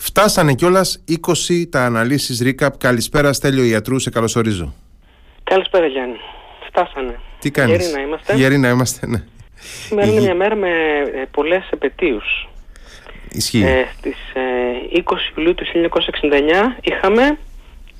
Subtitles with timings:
[0.00, 1.04] Φτάσανε κιόλας
[1.50, 2.68] 20 τα αναλύσεις recap.
[2.78, 4.74] Καλησπέρα, Στέλιο Ιατρού, σε καλωσορίζω.
[5.44, 6.16] Καλησπέρα, Γιάννη.
[6.68, 7.20] Φτάσανε.
[7.38, 8.34] Τι κάνεις; Γεροί να είμαστε.
[8.34, 9.24] Γεροί να είμαστε, ναι.
[9.88, 10.68] Σήμερα είναι μια μέρα με
[11.14, 12.48] ε, πολλές επαιτίους.
[13.30, 13.62] Ισχύει.
[13.62, 15.64] Ε, στις ε, 20 Ιουλίου του
[16.76, 17.38] 1969 είχαμε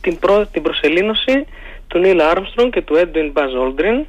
[0.00, 1.46] την, προ, την προσελήνωση
[1.88, 4.06] του Νίλ Άρμστρον και του Έντουιν Μπαζ Όλντριν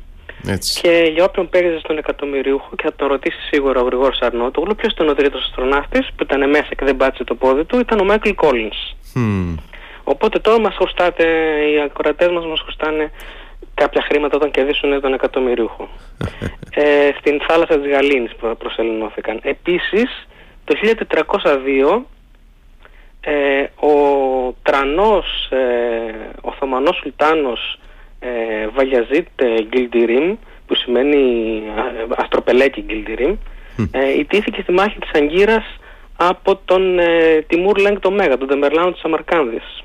[0.48, 0.82] Έτσι.
[0.82, 4.92] και για όποιον παίζει στον εκατομμυριούχο και θα τον ρωτήσει σίγουρα ο Γρηγόρης Αρνότογλου ποιος
[4.94, 8.04] ήταν ο τρίτος αστροναύτης που ήταν μέσα και δεν πάτησε το πόδι του ήταν ο
[8.04, 8.96] Μάικλ Κόλλινς.
[9.14, 9.56] Μμμ.
[10.04, 11.26] Οπότε τώρα μας χρωστάτε,
[11.74, 13.12] οι ακροατές μας μας χρωστάνε
[13.74, 15.90] κάποια χρήματα όταν κερδίσουν τον εκατομμυριούχο.
[16.76, 19.40] ε, στην θάλασσα της Γαλήνης προ- προσελεινώθηκαν.
[19.44, 20.28] Επίσης,
[20.64, 22.02] το 1402
[23.22, 23.92] ε, ο
[24.64, 25.58] τρανός ε,
[26.42, 27.80] Οθωμανός Σουλτάνος
[28.26, 30.36] ε, Βαγιαζίτ ε, Γκιλντιρίμ
[30.68, 31.18] που σημαίνει
[31.78, 33.36] ε, Αστροπελέκι Γκιλντιρίμ
[33.92, 35.66] ε, ιτήθηκε στη μάχη της Αγκύρας
[36.18, 39.84] από τον ε, Τιμούρ Λέγκ το Μέγα, τον Τεμερλάνο της Αμαρκάνδης.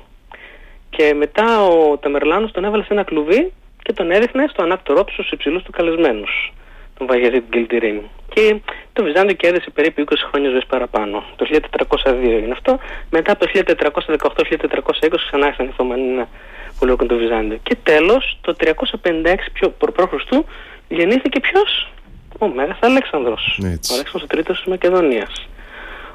[0.89, 3.51] Και μετά ο Τεμερλάνος τον έβαλε σε ένα κλουβί
[3.81, 6.53] και τον έδειχνε στο ανάκτορό του στους υψηλούς του καλεσμένους,
[6.97, 7.99] τον Βαγιαζίτ Γκιλντιρίμ.
[8.33, 8.55] Και
[8.93, 11.23] το Βυζάντιο κέρδισε περίπου 20 χρόνια ζωής παραπάνω.
[11.35, 11.45] Το
[12.03, 12.79] 1402 είναι αυτό.
[13.09, 16.27] Μετά από το 1418-1420 ξανά ήρθαν οι Οθωμανοί να
[16.79, 17.59] πολιορκούν το Βυζάντιο.
[17.63, 20.39] Και τέλος, το 356 πιο προ π.Χ.
[20.87, 21.91] γεννήθηκε ποιος;
[22.37, 23.59] Ο Μέγας Αλέξανδρος.
[23.63, 23.91] Έτσι.
[23.91, 25.47] Ο Αλέξανδρος ο τρίτος της Μακεδονίας.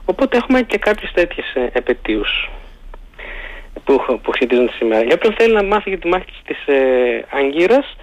[0.04, 2.50] Οπότε έχουμε και κάποιες τέτοιες ε, επαιτίους
[3.84, 5.02] που, που σχετίζονται σήμερα.
[5.02, 7.96] Για όποιον θέλει να μάθει για τη μάχη της, της ε, Αγκύρας,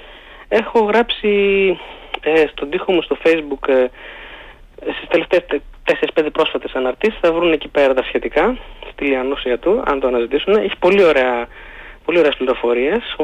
[0.48, 1.30] έχω γράψει
[2.22, 3.86] ε, στον τοίχο μου στο facebook ε,
[4.98, 5.44] στις τελευταίες
[6.14, 8.58] 4-5 πρόσφατες αναρτήσεις, θα βρουν εκεί πέρα τα σχετικά,
[8.92, 10.54] στη Λιανούσια του, αν το αναζητήσουν.
[10.56, 11.48] Έχει πολύ ωραία
[12.06, 13.02] Πολύ ωραίες πληροφορίες.
[13.18, 13.24] Ο,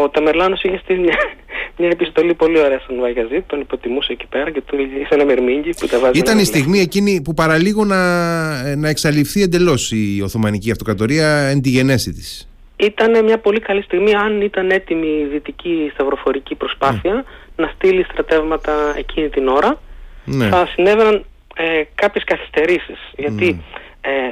[0.00, 1.16] ο Ταμερλάνος είχε στείλει μια,
[1.78, 5.70] μια επιστολή πολύ ωραία στον Βαγιαζή, τον υποτιμούσε εκεί πέρα και του είχε ένα μερμήγκι
[5.78, 6.18] που τα βάζει.
[6.18, 11.62] Ήταν ένα- η στιγμή εκείνη που παραλίγο να, να εξαλειφθεί εντελώς η Οθωμανική Αυτοκρατορία εν
[11.62, 12.48] τη γενέση της.
[12.76, 17.24] Ήταν μια πολύ καλή στιγμή αν ήταν έτοιμη η δυτική σταυροφορική προσπάθεια
[17.56, 19.78] να στείλει στρατεύματα εκείνη την ώρα
[20.24, 20.48] Ναι.
[20.48, 23.62] θα συνέβαιναν ε, κάποιες καθυστερήσεις γιατί
[24.00, 24.30] ε,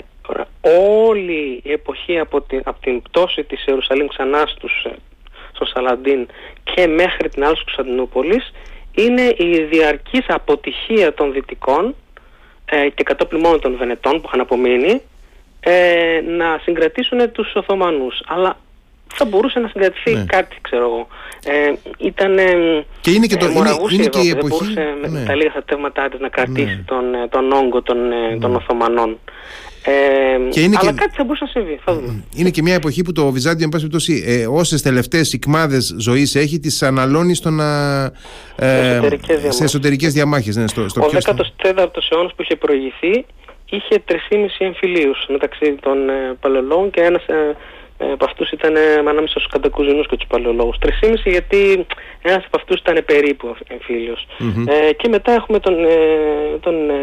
[0.61, 4.95] όλη η εποχή από την, από την πτώση της Ιερουσαλήμ ξανά στους, ε,
[5.53, 6.27] στον Σαλαντίν
[6.65, 8.53] και μέχρι την άλλη Κωνσταντινούπολης
[8.95, 11.95] είναι η διαρκής αποτυχία των Δυτικών
[12.65, 15.03] ε, και κατόπιν μόνο των Βενετών που είχαν απομείνει
[15.61, 18.57] ε, να συγκρατήσουν τους Οθωμανούς αλλά
[19.15, 20.25] θα μπορούσε να συγκρατηθεί Ναι.
[20.25, 21.07] κάτι ξέρω εγώ
[21.45, 22.37] ε, ήταν
[23.01, 25.13] Και είναι και το- ε, είναι- μοραγούς είναι η και η Ευρώπη, εποχή- δεν μπορούσε
[25.13, 25.25] με ναι.
[25.27, 26.83] τα λίγα στρατεύματά της να κρατήσει Ναι.
[26.87, 29.19] τον, ε, τον όγκο των, ε, των Οθωμανών
[29.85, 32.25] ε, Και είναι αλλά και- κάτι θα μπορούσε να συμβεί θα δούμε.
[32.37, 36.35] Είναι και μια εποχή που το Βυζάντιο, εν πάση περιπτώσει, ε, όσες τελευταίες οικμάδες ζωής
[36.35, 37.67] έχει, τις αναλώνει στο να.
[38.57, 39.61] Ε, Εσωτερικές σε διαμάχες.
[39.61, 40.57] εσωτερικές διαμάχες.
[40.57, 43.25] Ναι, στο, στο Ο πιο στο- 14ος αιώνας που είχε προηγηθεί
[43.71, 47.23] είχε 3,5 εμφυλίους μεταξύ των ε, παλαιολόγων και ένας
[47.99, 50.77] ε, ε, από αυτούς ήταν ε, ανάμεσα στους κατακουζινούς και τους παλαιολόγους.
[50.83, 51.87] 3,5 γιατί
[52.23, 54.27] ένας από αυτούς ήταν περίπου εμφύλιος.
[54.69, 55.89] Ε, και μετά έχουμε τον, ε,
[56.61, 56.95] τον ε,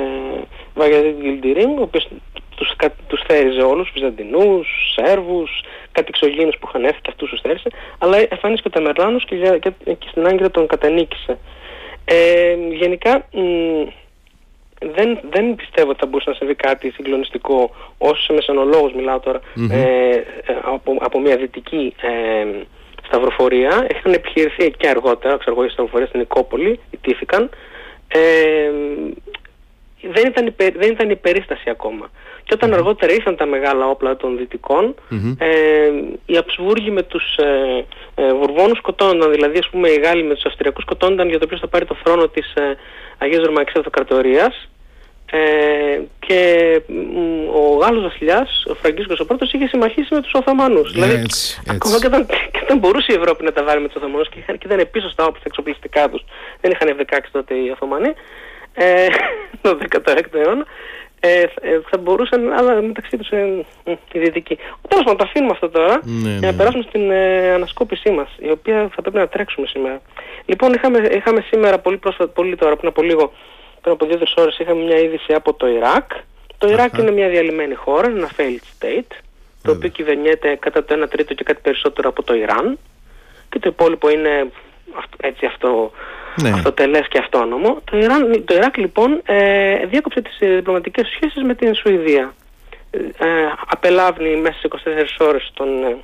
[0.75, 2.07] Βαγιαζίδη Γκιλντιρίμ, ο οποίος
[2.55, 5.61] τους, κα- τους θέριζε όλους, Βυζαντινούς, Σέρβους,
[5.91, 9.57] κάτι εξωγήινους που είχαν έρθει και αυτούς τους θέρισε, αλλά εμφανίστηκε ο Ταμερλάνος και, για-
[9.57, 11.37] και, και στην Άγκυρα τον κατανίκησε.
[12.05, 13.39] Ε, γενικά μ,
[14.79, 19.39] δεν, δεν πιστεύω ότι θα μπορούσε να συμβεί κάτι συγκλονιστικό ως μεσανολόγος μιλάω τώρα.
[19.71, 20.23] Ε, ε,
[20.61, 22.45] από, από μια δυτική ε,
[23.07, 23.87] σταυροφορία.
[23.95, 27.49] Είχαν επιχειρηθεί και αργότερα ξέρω εγώ οι σταυροφορίες στην Νικόπολη ιτήθηκαν.
[28.07, 28.71] Ε,
[30.11, 32.09] δεν ήταν, υπε- δεν ήταν η περίσταση ακόμα.
[32.43, 34.95] Και όταν αργότερα ήρθαν τα μεγάλα όπλα των δυτικών,
[35.37, 35.89] ε,
[36.25, 37.85] οι Αψβούργοι με τους ε,
[38.15, 41.59] ε, Βουρβόνους σκοτώνονταν, δηλαδή ας πούμε οι Γάλλοι με τους Αυστριακούς σκοτώνονταν για το ποιος
[41.59, 42.77] θα πάρει το θρόνο της ε,
[43.17, 44.69] Αγίας Ρωμαϊκής Αυτοκρατορίας
[45.31, 45.39] ε,
[46.19, 46.39] και
[46.87, 50.91] μ, ο Γάλλος βασιλιάς, ο Φραγκίσκος ο πρώτος, είχε συμμαχίσει με τους Οθωμανούς.
[50.93, 52.07] δηλαδή, Ε, έτσι, ακόμα έτσι.
[52.09, 54.57] και όταν, και όταν μπορούσε η Ευρώπη να τα βάλει με τους Οθωμανούς και, είχαν-
[54.57, 56.23] και ήταν πίσω στα όπλα εξοπλιστικά τους,
[56.61, 58.13] δεν είχαν F-16 τότε οι Οθωμανοί,
[58.73, 59.07] ε,
[59.61, 60.65] το 16ο αιώνα,
[61.19, 61.47] ε, ε,
[61.89, 64.55] θα μπορούσαν, αλλά μεταξύ τους ε, μ, οι δυτικοί.
[64.87, 66.47] Τέλος πάντων, το αφήνουμε αυτό τώρα Ναι, για ναι.
[66.47, 70.01] να περάσουμε στην ε, ανασκόπησή μας, η οποία θα πρέπει να τρέξουμε σήμερα.
[70.45, 73.31] Λοιπόν, είχαμε, είχαμε σήμερα, πολύ, πρόσφατα, πολύ τώρα, πριν από λίγο,
[73.81, 76.11] πριν από δύο-τρεις ώρες, είχαμε μια είδηση από το Ιράκ.
[76.57, 77.01] Το Ιράκ Αχα.
[77.01, 79.11] είναι μια διαλυμένη χώρα, ένα failed state,
[79.61, 82.77] το οποίο κυβερνιέται κατά το 1 τρίτο και κάτι περισσότερο από το Ιράν
[83.49, 84.51] και το υπόλοιπο είναι
[84.97, 85.91] αυτο- έτσι αυτό,
[86.41, 86.49] Ναι.
[86.49, 87.81] αυτοτελές και αυτόνομο.
[87.83, 92.33] Το, Ιράν, το Ιράκ λοιπόν ε, διάκοψε τις ε, διπλωματικές σχέσεις με την Σουηδία.
[92.91, 93.27] Ε,
[93.67, 94.67] απελάβνει μέσα σε
[95.19, 95.97] 24 ώρες τον ε,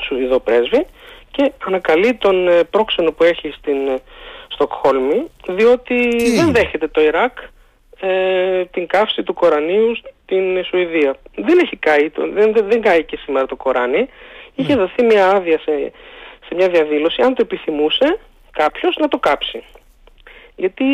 [0.00, 0.86] Σουηδό πρέσβη
[1.30, 4.00] και ανακαλεί τον ε, πρόξενο που έχει στην ε,
[4.48, 7.38] Στοκχόλμη διότι Τι; δεν έγινε; δέχεται το Ιράκ
[8.00, 11.16] ε, την καύση του Κορανίου στην Σουηδία.
[11.34, 14.08] Δεν έχει καεί, δεν, δεν, δεν καεί και σήμερα το Κοράνι.
[14.54, 14.80] Είχε ναι.
[14.80, 15.92] δοθεί μια άδεια σε,
[16.46, 18.18] σε μια διαδήλωση, αν το επιθυμούσε
[18.62, 19.64] κάποιος να το κάψει
[20.58, 20.84] γιατί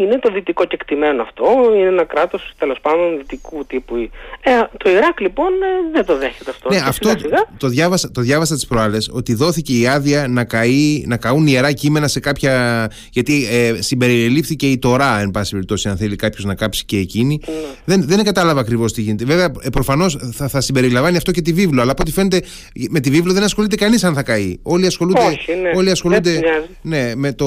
[0.00, 1.44] είναι το δυτικό κεκτημένο αυτό,
[1.76, 3.94] είναι ένα κράτος τέλος πάντων δυτικού τύπου.
[4.40, 6.68] Ε, το Ιράκ λοιπόν ε, δεν το δέχεται αυτό.
[6.68, 7.10] Ναι, αυτό
[7.56, 11.72] Το, διάβασα, το διάβασα τις προάλλες ότι δόθηκε η άδεια να, καεί, να καούν ιερά
[11.72, 12.86] κείμενα σε κάποια.
[13.10, 17.40] Γιατί ε, συμπεριλήφθηκε η Τωρά, εν πάση περιπτώσει, αν θέλει κάποιος να κάψει και εκείνη.
[17.46, 17.52] Ναι.
[17.84, 19.24] Δεν, δεν κατάλαβα ακριβώς τι γίνεται.
[19.24, 22.42] Βέβαια, ε, προφανώς θα, θα συμπεριλαμβάνει αυτό και τη βίβλο, αλλά από ό,τι φαίνεται
[22.90, 24.58] με τη βίβλο δεν ασχολείται κανείς αν θα καεί.
[24.62, 25.70] Όλοι ασχολούνται, Όχι, ναι.
[25.74, 26.40] όλοι ασχολούνται
[26.82, 27.46] ναι, με, το,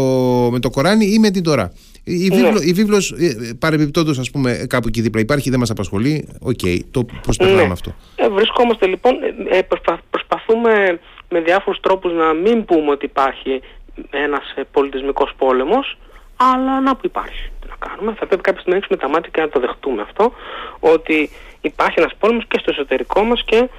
[0.51, 1.62] με το Κοράνι ή με την Τωρά.
[2.03, 2.65] Η, βίβλο, ναι.
[2.65, 6.79] η βίβλος ε, παρεμπιπτόντως ας πούμε κάπου εκεί δίπλα υπάρχει, δεν μας απασχολεί, OK, okay,
[6.91, 7.71] το προσπερνάμε ναι.
[7.71, 7.95] αυτό.
[8.15, 9.13] Ε, βρισκόμαστε λοιπόν,
[9.51, 9.59] ε,
[10.09, 10.99] προσπαθούμε
[11.29, 13.61] με διάφορους τρόπους να μην πούμε ότι υπάρχει
[14.09, 15.97] ένας πολιτισμικός πόλεμος,
[16.35, 17.49] αλλά να που υπάρχει.
[17.61, 20.33] Τι να κάνουμε, θα πρέπει κάποια στιγμή να τα μάτια και να το δεχτούμε αυτό,
[20.79, 21.29] ότι
[21.61, 23.69] υπάρχει ένας πόλεμος και στο εσωτερικό μας και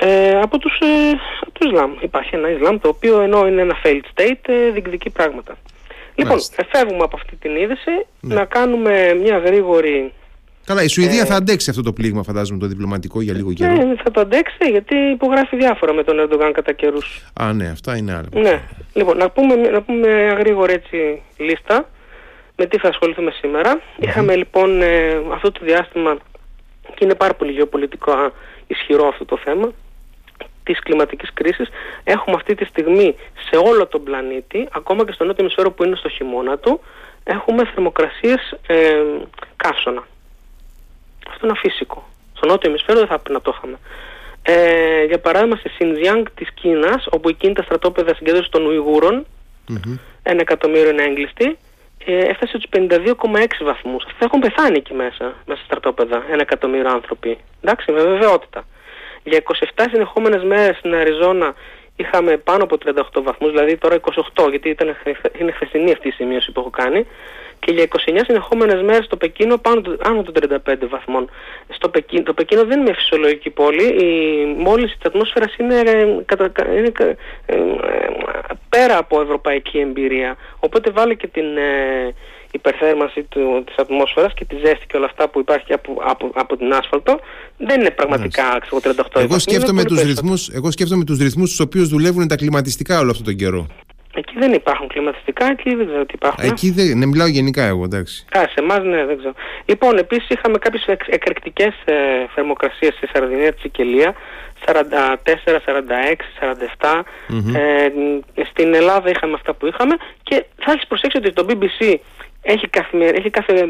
[0.00, 0.86] ε, από, τους, ε,
[1.40, 1.92] από το Ισλάμ.
[2.00, 5.56] Υπάρχει ένα Ισλάμ το οποίο ενώ είναι ένα failed state ε, διεκδικεί πράγματα.
[6.18, 6.38] Λοιπόν,
[6.72, 8.34] φεύγουμε από αυτή την είδηση, ναι.
[8.34, 10.12] να κάνουμε μια γρήγορη...
[10.64, 11.24] Καλά, η Σουηδία ε...
[11.24, 13.72] θα αντέξει αυτό το πλήγμα, φαντάζομαι, το διπλωματικό για λίγο καιρό.
[13.72, 17.30] Ναι, θα το αντέξει, γιατί υπογράφει διάφορα με τον Ερντογάν κατά καιρούς.
[17.40, 18.28] Α, ναι, αυτά είναι άλλα.
[18.42, 18.62] Ναι.
[18.92, 21.88] Λοιπόν, να πούμε, να πούμε μια γρήγορη έτσι λίστα
[22.56, 23.80] με τι θα ασχοληθούμε σήμερα.
[23.98, 26.16] Είχαμε λοιπόν ε, αυτό το διάστημα
[26.94, 28.12] και είναι πάρα πολύ γεωπολιτικό
[28.66, 29.72] ισχυρό αυτό το θέμα
[30.72, 31.68] της κλιματικής κρίσης
[32.04, 33.16] έχουμε αυτή τη στιγμή
[33.50, 36.80] σε όλο τον πλανήτη, ακόμα και στο νότιο ημισφαίρο που είναι στο χειμώνα του,
[37.24, 39.02] έχουμε θερμοκρασίες ε,
[39.56, 40.06] καύσωνα.
[41.30, 42.08] Αυτό είναι φυσικό.
[42.36, 43.78] Στο νότιο ημισφαίρο δεν θα πρέπει να το είχαμε.
[44.42, 49.26] Ε, για παράδειγμα στη Σινζιάνγκ της Κίνας, όπου εκείνη τα στρατόπεδα συγκέντρωσης των Ουιγούρων,
[49.68, 49.98] mm-hmm.
[50.22, 51.58] ένα εκατομμύριο είναι έγκλειστοι,
[52.04, 54.04] ε, έφτασε στους 52,6 βαθμούς.
[54.04, 57.38] Αυτοί έχουν πεθάνει εκεί μέσα, μέσα στα στρατόπεδα, ένα εκατομμύριο άνθρωποι.
[57.62, 58.64] Εντάξει, με βεβαιότητα.
[59.24, 59.42] Για
[59.74, 61.54] 27 συνεχόμενες μέρες στην Αριζόνα
[61.96, 63.96] είχαμε πάνω από 38 βαθμούς, δηλαδή τώρα
[64.34, 64.96] 28, γιατί ήταν,
[65.38, 67.06] είναι χθεσινή αυτή η σημείωση που έχω κάνει,
[67.60, 70.34] και για 29 συνεχόμενες μέρες στο Πεκίνο πάνω άνω των
[70.66, 71.30] 35 βαθμών.
[71.68, 76.00] Στο Πεκίνο, το Πεκίνο δεν είναι μια φυσιολογική πόλη, η μόλις της ατμόσφαιρας είναι, ε,
[76.76, 77.04] είναι ε,
[77.46, 77.56] ε,
[78.68, 80.36] πέρα από ευρωπαϊκή εμπειρία.
[80.60, 81.44] Οπότε βάλει και την
[82.50, 86.56] υπερθέρμανση του, της ατμόσφαιρας και τη ζέστη και όλα αυτά που υπάρχει από, από, από
[86.56, 87.20] την άσφαλτο
[87.56, 88.80] δεν είναι πραγματικά ξέρω,
[89.14, 93.10] 38 εγώ σκέφτομαι, τους ρυθμούς, εγώ σκέφτομαι τους ρυθμούς στους οποίους δουλεύουν τα κλιματιστικά όλο
[93.10, 93.66] αυτόν τον καιρό.
[94.14, 96.44] Εκεί δεν υπάρχουν κλιματιστικά, εκεί δεν ξέρω τι υπάρχουν.
[96.50, 98.24] Εκεί δεν, ναι, μιλάω γενικά εγώ, εντάξει.
[98.38, 99.34] Α, σε εμάς ναι, δεν ξέρω.
[99.64, 101.94] Λοιπόν, επίσης είχαμε κάποιες εκρηκτικές ε,
[102.34, 104.14] θερμοκρασίες στη Σαρδινία, της Σικελία,
[104.64, 104.72] 44,
[105.64, 106.24] 46,
[106.80, 107.02] 47.
[107.54, 107.88] Ε,
[108.44, 111.94] στην Ελλάδα είχαμε αυτά που είχαμε και θα έχεις προσέξει ότι το BBC
[112.52, 113.16] έχει, καθημερι...
[113.18, 113.68] έχει κάθε,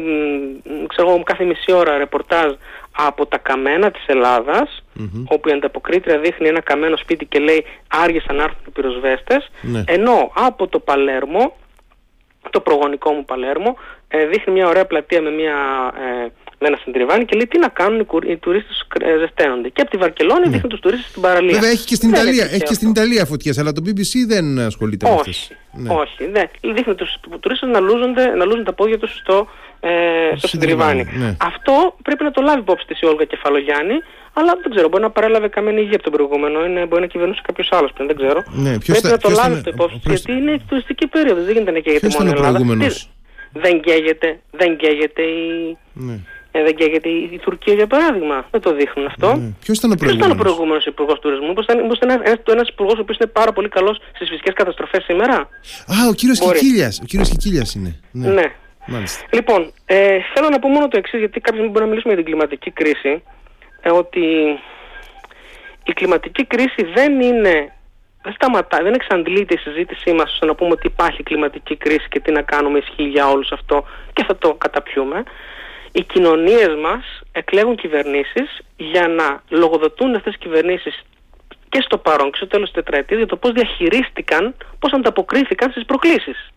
[0.87, 2.53] ξέρω, κάθε μισή ώρα ρεπορτάζ
[2.91, 4.83] από τα καμένα της Ελλάδας
[5.27, 9.83] όπου η ανταποκρίτρια δείχνει ένα καμένο σπίτι και λέει άργησαν να έρθουν οι πυροσβέστες ναι.
[9.87, 11.55] ενώ από το Παλέρμο
[12.49, 13.77] το προγονικό μου Παλέρμο
[14.07, 15.55] ε, δείχνει μια ωραία πλατεία με μια
[15.95, 16.27] ε,
[16.59, 19.69] με ένα συντριβάνι και λέει τι να κάνουν οι, οι τουρίστες ε, ζεσταίνονται.
[19.69, 20.51] Και από τη Βαρκελόνη ναι.
[20.51, 21.53] δείχνουν τους τουρίστες στην παραλία.
[21.53, 25.05] Βέβαια έχει και στην, Ιταλία, έχει και στην Ιταλία φωτιές, αλλά το BBC δεν ασχολείται
[25.05, 25.51] όχι, με αυτές.
[25.73, 25.89] Ναι.
[25.93, 26.43] Όχι, ναι.
[26.73, 27.79] Δείχνει τους τουρίστες να,
[28.35, 29.47] να λούζουν τα πόδια τους στο,
[29.79, 29.89] ε,
[30.35, 31.03] στο συντριβάνι.
[31.17, 31.35] Ναι.
[31.41, 33.97] Αυτό πρέπει να το λάβει υπόψη της η Όλγα Κεφαλογιάννη,
[34.33, 37.41] αλλά δεν ξέρω, μπορεί να παρέλαβε καμένη υγεία από τον προηγούμενο, είναι, μπορεί να κυβερνούσε
[37.43, 38.43] κάποιος άλλος πριν, δεν ξέρω.
[38.45, 41.79] Ναι, πρέπει θα, να το λάβει το υπόψη, γιατί είναι τουριστική περίοδος, δεν γίνεται να
[41.79, 42.59] καίγεται μόνο η Ελλάδα.
[43.51, 45.77] Δεν καίγεται, δεν καίγεται η.
[45.93, 46.19] Ναι.
[46.51, 48.47] Ε, δεν καίγεται η Τουρκία για παράδειγμα.
[48.51, 49.35] Δεν το δείχνουν αυτό.
[49.35, 49.51] Ναι.
[49.63, 53.29] Ποιος ήταν ο προηγούμενος; προηγούμενος υπουργός τουρισμού, Μήπω ήταν, ήταν ένας υπουργός ο οποίος είναι
[53.29, 55.35] πάρα πολύ καλός στις φυσικές καταστροφές σήμερα;
[55.87, 56.99] Α, ο κύριος Κικίλιας.
[57.01, 57.99] Ο κύριος Κικίλιας είναι.
[58.11, 58.29] Ναι.
[58.29, 58.53] ναι.
[58.85, 59.25] Μάλιστα.
[59.33, 62.31] Λοιπόν, ε, θέλω να πω μόνο το εξής, γιατί κάποιοι μπορεί να μιλήσουμε για την
[62.31, 63.23] κλιματική κρίση.
[63.81, 64.25] Ε, ότι
[65.83, 67.73] η κλιματική κρίση δεν είναι
[68.21, 72.19] δεν σταματάει, δεν εξαντλείται η συζήτησή μας στο να πούμε ότι υπάρχει κλιματική κρίση και
[72.19, 75.23] τι να κάνουμε ισχύει για όλους αυτό και θα το καταπιούμε
[75.91, 81.01] οι κοινωνίες μας εκλέγουν κυβερνήσεις για να λογοδοτούν αυτές τις κυβερνήσεις
[81.69, 85.85] και στο παρόν και στο τέλος της τετραετίας για το πώς διαχειρίστηκαν, πώς ανταποκρίθηκαν στις
[85.85, 86.49] προκλήσεις.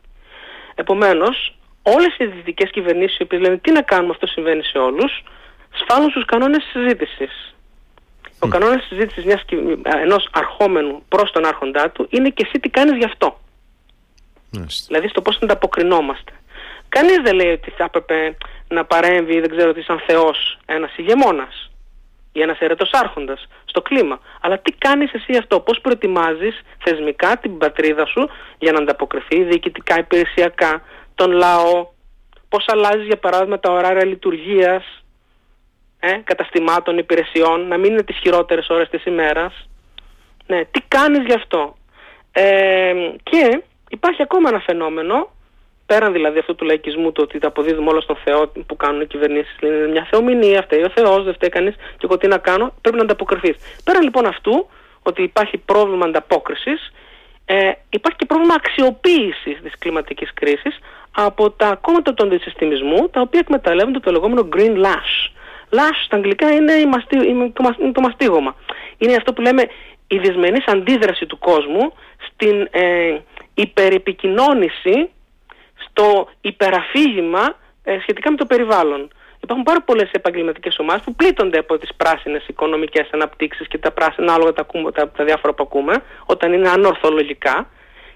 [0.74, 5.22] Επομένως, όλες οι δυτικές κυβερνήσεις οι οποίες λένε τι να κάνουμε αυτό συμβαίνει σε όλους,
[5.72, 7.54] σφάλουν στους κανόνες της συζήτησης.
[8.38, 9.44] Ο κανόνας της συζήτησης μιας,
[10.02, 13.40] ενός αρχόμενου προς τον άρχοντά του είναι και εσύ τι κάνεις γι' αυτό.
[14.86, 16.32] Δηλαδή στο πώς ανταποκρινόμαστε.
[16.94, 18.36] Κανείς δεν λέει ότι θα έπρεπε
[18.68, 21.70] να παρέμβει, δεν ξέρω τι, σαν θεός ένας ηγεμόνας
[22.32, 24.20] ή ένας αιρετός άρχοντας στο κλίμα.
[24.40, 29.98] Αλλά τι κάνεις εσύ αυτό, πώς προετοιμάζεις θεσμικά την πατρίδα σου για να ανταποκριθεί διοικητικά,
[29.98, 30.82] υπηρεσιακά,
[31.14, 31.86] τον λαό,
[32.48, 34.84] πώς αλλάζεις για παράδειγμα τα ωράρια λειτουργίας,
[36.00, 39.68] ε, καταστημάτων, υπηρεσιών, να μην είναι τις χειρότερες ώρες της ημέρας.
[40.46, 41.76] Ναι, τι κάνεις γι' αυτό.
[42.32, 45.30] Ε, και υπάρχει ακόμα ένα φαινόμενο,
[45.92, 49.06] πέραν δηλαδή αυτού του λαϊκισμού, το ότι τα αποδίδουμε όλα στον Θεό που κάνουν οι
[49.06, 52.74] κυβερνήσεις, είναι μια θεομηνία, φταίει ο Θεός, δεν φταίει κανείς και εγώ τι να κάνω,
[52.80, 53.56] πρέπει να ανταποκριθείς.
[53.84, 54.68] Πέραν λοιπόν αυτού,
[55.02, 56.92] ότι υπάρχει πρόβλημα ανταπόκρισης,
[57.44, 60.78] ε, υπάρχει και πρόβλημα αξιοποίησης της κλιματικής κρίσης
[61.16, 65.14] από τα κόμματα του αντισυστημισμού, τα οποία εκμεταλλεύονται το λεγόμενο green lash.
[65.76, 67.16] Lash στα αγγλικά είναι, η μαστί,
[67.92, 68.54] το, μαστίγωμα.
[68.98, 69.62] Είναι αυτό που λέμε
[70.06, 71.92] η δυσμενής αντίδραση του κόσμου
[72.28, 73.18] στην ε,
[73.54, 75.10] υπερεπικοινώνηση,
[75.88, 79.10] στο υπεραφήγημα ε, σχετικά με το περιβάλλον.
[79.40, 84.34] Υπάρχουν πάρα πολλές επαγγελματικές ομάδες που πλήττονται από τις πράσινες οικονομικές αναπτύξεις και τα πράσινα
[84.34, 87.66] άλογα τα, τα, τα διάφορα που ακούμε, όταν είναι ανορθολογικά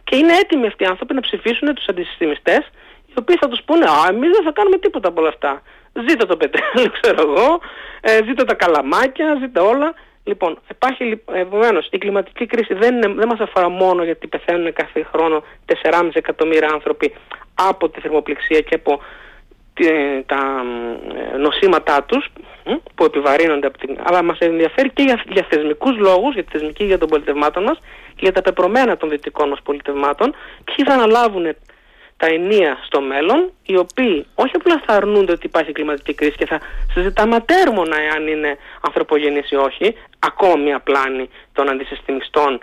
[0.05, 2.71] και είναι έτοιμοι αυτοί οι άνθρωποι να ψηφίσουν τους αντισυστημιστές
[3.07, 5.63] οι οποίοι θα τους πούνε «Α, εμείς δεν θα κάνουμε τίποτα από όλα αυτά.
[6.09, 7.61] Ζήτα το πετρέλαιο, ξέρω εγώ,
[8.01, 9.95] ε, ζήτα τα καλαμάκια, ζήτα όλα».
[10.29, 15.43] Λοιπόν, υπάρχει επομένως η κλιματική κρίση δεν, δεν μας αφορά μόνο γιατί πεθαίνουν κάθε χρόνο
[15.83, 17.15] 4,5 εκατομμύρια άνθρωποι
[17.55, 19.01] από τη θερμοπληξία και από
[20.27, 20.63] τα
[21.33, 22.29] ε, νοσήματά τους
[22.95, 23.99] που επιβαρύνονται από την...
[24.03, 27.79] αλλά μας ενδιαφέρει και για, για θεσμικούς λόγους, για τη θεσμική για των πολιτευμάτων μας
[28.09, 31.57] και για τα πεπρωμένα των δυτικών μας πολιτευμάτων ποιοι θα αναλάβουν
[32.17, 36.47] τα ενία στο μέλλον, οι οποίοι όχι απλά θα αρνούνται ότι υπάρχει κλιματική κρίση και
[36.47, 36.61] θα
[36.93, 42.61] συζητάμε ατέρμονα εάν είναι ανθρωπογενής ή όχι, ακόμη μια πλάνη των αντισυστημιστών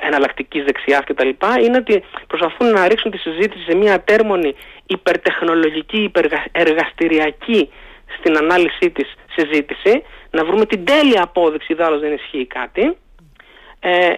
[0.00, 1.28] εναλλακτικής δεξιάς κτλ.
[1.64, 4.54] είναι ότι προσπαθούν να ρίξουν τη συζήτηση σε μια ατέρμονη
[4.86, 7.70] υπερτεχνολογική, υπεργαστηριακή
[8.18, 12.96] στην ανάλυση της συζήτηση, να βρούμε την τέλεια απόδειξη, δάλλως δεν ισχύει κάτι.
[13.80, 14.12] Ε,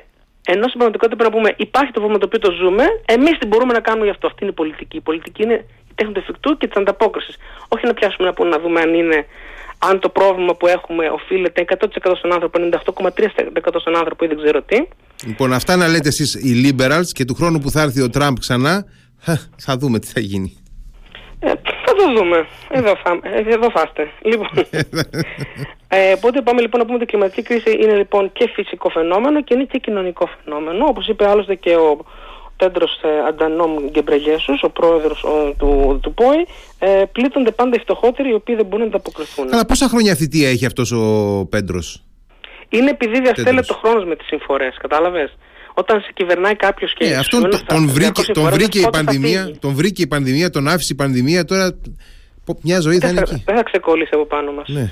[0.53, 3.47] ενώ στην πραγματικότητα πρέπει να πούμε υπάρχει το βήμα το οποίο το ζούμε, εμείς τι
[3.47, 4.27] μπορούμε να κάνουμε γι' αυτό.
[4.27, 4.97] Αυτή είναι η πολιτική.
[4.97, 7.37] Η πολιτική είναι η τέχνη του εφικτού και της ανταπόκρισης.
[7.69, 9.27] Όχι να πιάσουμε να, πούμε, να δούμε αν, είναι,
[9.79, 11.87] αν το πρόβλημα που έχουμε οφείλεται 100%
[12.17, 12.59] στον άνθρωπο,
[12.99, 14.79] 98,3% στον άνθρωπο ή δεν ξέρω τι.
[15.27, 18.37] Λοιπόν, αυτά να λέτε εσείς οι liberals και του χρόνου που θα έρθει ο Τραμπ
[18.39, 18.85] ξανά,
[19.57, 20.57] θα δούμε τι θα γίνει.
[21.39, 21.49] Ε,
[21.85, 22.47] θα το δούμε.
[22.71, 24.11] Εδώ, θα, ε, εδώ θα είστε.
[24.23, 24.49] Λοιπόν.
[25.97, 29.43] ε, οπότε πάμε λοιπόν να πούμε ότι η κλιματική κρίση είναι λοιπόν και φυσικό φαινόμενο
[29.43, 30.87] και είναι και κοινωνικό φαινόμενο.
[30.87, 32.05] Όπως είπε άλλωστε και ο
[32.57, 36.47] Τέντρος ε, Αντανόμ Γκεμπρεγέσους, ο πρόεδρος ο, του, του ΠΟΗ,
[36.79, 39.53] ε, πλήττονται πάντα οι φτωχότεροι οι οποίοι δεν μπορούν να ανταποκριθούν.
[39.53, 41.03] Αλλά πόσα χρόνια θητεία έχει αυτός ο
[41.51, 42.03] Πέντρος;
[42.69, 45.37] Είναι επειδή διαστέλλεται το χρόνος με τις συμφορές, κατάλαβες;
[45.75, 47.05] Όταν σε κυβερνάει κάποιος και.
[47.05, 50.93] Ε, αυτόν τον, τον, βρήκε, τον, βρήκε η πανδημία, τον βρήκε η πανδημία, τον άφησε
[50.93, 51.79] η πανδημία, τώρα
[52.63, 53.43] μια ζωή θα είναι εκεί.
[53.47, 54.69] Δεν θα ξεκολλήσει από πάνω μας.
[54.69, 54.91] Ναι.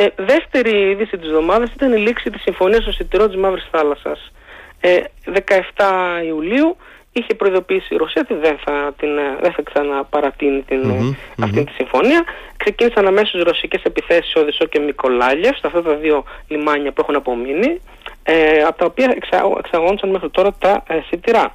[0.00, 4.32] Ε, δεύτερη είδηση της εβδομάδας ήταν η λήξη της συμφωνίας στο σιτηρό της Μαύρης Θάλασσας.
[4.80, 6.76] Ε, 17 Ιουλίου
[7.12, 11.64] είχε προειδοποιήσει η Ρωσία ότι δεν θα, την, ε, δεν θα ξαναπαρατείνει την, mm αυτή
[11.64, 12.24] τη συμφωνία.
[12.56, 17.14] Ξεκίνησαν αμέσως ρωσικές επιθέσεις σε Οδυσσό και Μικολάγεφ, σε αυτά τα δύο λιμάνια που έχουν
[17.14, 17.80] απομείνει
[18.22, 19.16] ε, από τα οποία
[19.56, 21.54] εξαγόντουσαν μέχρι τώρα τα ε, σιτηρά.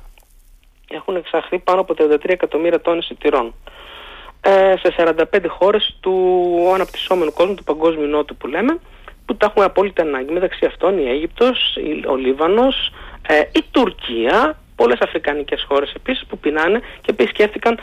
[0.90, 3.52] Έχουν εξαχθεί πάνω από 33 εκατομμύρια τόνες σιτηρών ε,
[4.82, 8.80] σε 45 χώρες του αναπτυσσόμενου κόσμου, του παγκόσμιου νότου που λέμε,
[9.26, 10.34] που τα έχουν απόλυτα ανάγκη.
[10.34, 12.92] Μεταξύ αυτών η Αίγυπτος, ο Λίβανος,
[13.28, 17.80] ε, η Τουρκία, πολλές αφρικανικές χώρες επίσης που πεινάνε και επίσης σκέφτηκαν ε,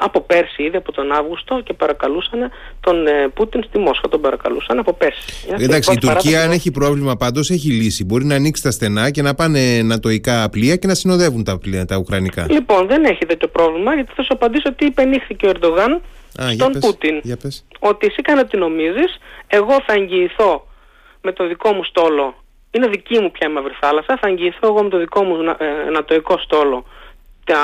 [0.00, 4.08] από πέρσι ήδη από τον Αύγουστο και παρακαλούσαν τον ε, Πούτιν στη Μόσχα.
[4.08, 5.46] Τον παρακαλούσαν από πέρσι.
[5.58, 8.04] Εντάξει, η Τουρκία αν έχει πρόβλημα πάντως έχει λύση.
[8.04, 11.84] Μπορεί να ανοίξει τα στενά και να πάνε νατοϊκά πλοία και να συνοδεύουν τα πλοία
[11.84, 12.46] τα ουκρανικά.
[12.50, 16.00] Λοιπόν, δεν έχει τέτοιο πρόβλημα γιατί θα σου απαντήσω ότι υπενήχθηκε ο Ερντογάν
[16.42, 17.20] Α, στον Πούτιν.
[17.22, 17.64] Για πες.
[17.78, 20.66] Ότι εσύ κάνει ότι νομίζεις, εγώ θα εγγυηθώ
[21.22, 22.34] με το δικό μου στόλο.
[22.70, 24.18] Είναι δική μου πια η Μαύρη Θάλασσα.
[24.20, 25.34] Θα εγγυηθώ εγώ με το δικό μου
[25.86, 26.84] ε, νατοϊκό στόλο
[27.44, 27.58] τα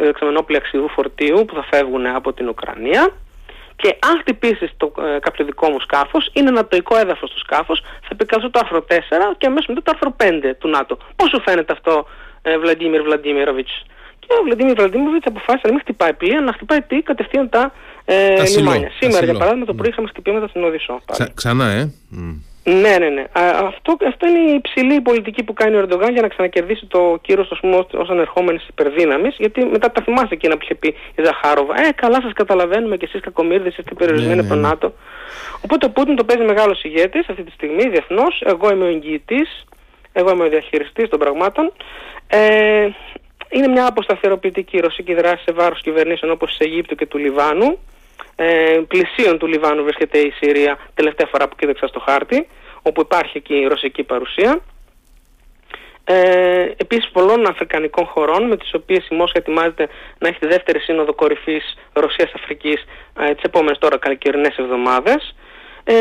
[0.00, 3.12] εξαμενόπλια ξηρού φορτίου που θα φεύγουν από την Ουκρανία
[3.76, 8.08] και αν χτυπήσει το, ε, κάποιο δικό μου σκάφος, είναι νατοϊκό έδαφος του σκάφος, θα
[8.12, 10.98] επικαλέσω το άρθρο 4 και αμέσως μετά το άρθρο 5 του ΝΑΤΟ.
[11.16, 12.06] Πώς σου φαίνεται αυτό,
[12.42, 13.84] ε, Βλαντίμιρ Βλαντίμιροβιτς;
[14.18, 17.72] Και ο Βλαντίμιρ Βλαντίμιροβιτς αποφάσισε να μην χτυπάει πλοία, να χτυπάει τι, κατευθείαν τα,
[18.04, 18.90] ε, λιμάνια.
[19.00, 21.00] Σήμερα, για παράδειγμα, το πρωί είχαμε χτυπήματα στην Οδυσσό.
[21.12, 21.92] Ξα, ξανά, ε.
[22.64, 23.24] Ναι, ναι, ναι.
[23.32, 27.46] αυτό, αυτό είναι η υψηλή πολιτική που κάνει ο Ερντογάν για να ξανακερδίσει το κύριο
[27.92, 29.34] ως ανερχόμενης υπερδύναμης.
[29.38, 31.74] Γιατί μετά τα θυμάστε εκείνα που είχε πει η Ζαχάροβα.
[31.80, 34.68] Ε, καλά, σας καταλαβαίνουμε και εσείς κακομίρδε, είστε περιορισμένοι ναι, από το ναι.
[34.68, 34.92] ΝΑΤΟ.
[35.64, 38.42] Οπότε ο Πούτιν το παίζει μεγάλο ηγέτη αυτή τη στιγμή διεθνώς.
[38.44, 39.64] Εγώ είμαι ο εγγυητής,
[40.12, 41.72] εγώ είμαι ο διαχειριστής των πραγμάτων.
[42.26, 42.88] Ε,
[43.48, 47.78] είναι μια αποσταθεροποιητική ρωσική δράση σε βάρος κυβερνήσεων όπως της Αιγύπτου και του Λιβάνου
[48.36, 52.46] ε, πλησίων του Λιβάνου βρίσκεται η Συρία τελευταία φορά που κοίταξα στο χάρτη
[52.82, 54.60] όπου υπάρχει εκεί η ρωσική παρουσία.
[56.04, 60.78] Ε, επίσης πολλών αφρικανικών χωρών με τις οποίες η Μόσχα ετοιμάζεται να έχει τη δεύτερη
[60.78, 62.84] σύνοδο κορυφής Ρωσίας-Αφρικής
[63.20, 65.34] ε, τις επόμενες τώρα καλοκαιρινές εβδομάδες
[65.84, 65.94] Ε,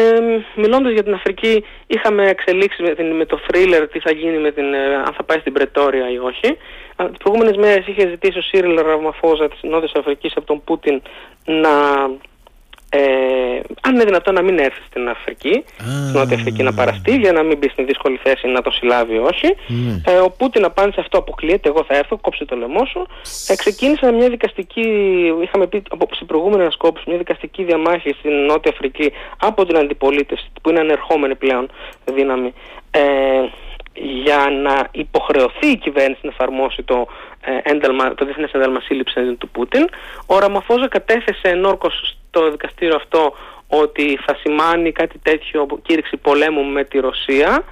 [0.55, 4.51] μιλώντας για την Αφρική, είχαμε εξελίξεις με, την, με το thriller τι θα γίνει με
[4.51, 6.57] την, ε, αν θα πάει στην Πρετόρια ή όχι.
[6.95, 11.01] Τις προηγούμενες μέρες είχε ζητήσει ο Σίριλ Ραμαφόζα της Νότιας Αφρικής από τον Πούτιν
[11.45, 11.69] να
[12.93, 17.31] ε, αν είναι δυνατόν να μην έρθει στην Αφρική, στην Νότια Αφρική να παραστεί για
[17.31, 19.47] να μην μπει στην δύσκολη θέση να το συλλάβει όχι.
[19.67, 20.01] Ναι.
[20.05, 23.07] Ε, ο Πούτιν απάντησε αυτό αποκλείεται, εγώ θα έρθω, κόψε το λαιμό σου.
[23.47, 24.87] Ε, ξεκίνησε μια δικαστική,
[25.43, 30.51] είχαμε πει από σε προηγούμενη ανασκόπηση, μια δικαστική διαμάχη στην Νότια Αφρική από την αντιπολίτευση
[30.61, 31.69] που είναι ανερχόμενη πλέον
[32.13, 32.53] δύναμη.
[32.91, 33.01] Ε,
[33.93, 37.07] για να υποχρεωθεί η κυβέρνηση να εφαρμόσει το,
[37.41, 39.89] ε, ένταλμα, το διεθνές ένταλμα σύλληψης του Πούτιν.
[40.25, 43.33] Ο Ραμαφόζα κατέθεσε ενόρκως στο δικαστήριο αυτό
[43.67, 47.63] ότι θα σημάνει κάτι τέτοιο κήρυξη πολέμου με τη Ρωσία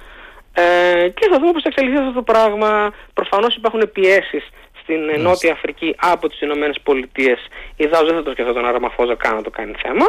[0.54, 2.92] ε, και θα δούμε πώς θα εξελιχθεί αυτό το πράγμα.
[3.14, 4.48] Προφανώς υπάρχουν πιέσεις
[4.82, 7.38] στην Νότια Αφρική από τις Ηνωμένες Πολιτείες.
[7.76, 10.06] Η ΔΑΟΣ δεν θα το σκεφτόταν τον Ραμαφόζα καν να το κάνει θέμα.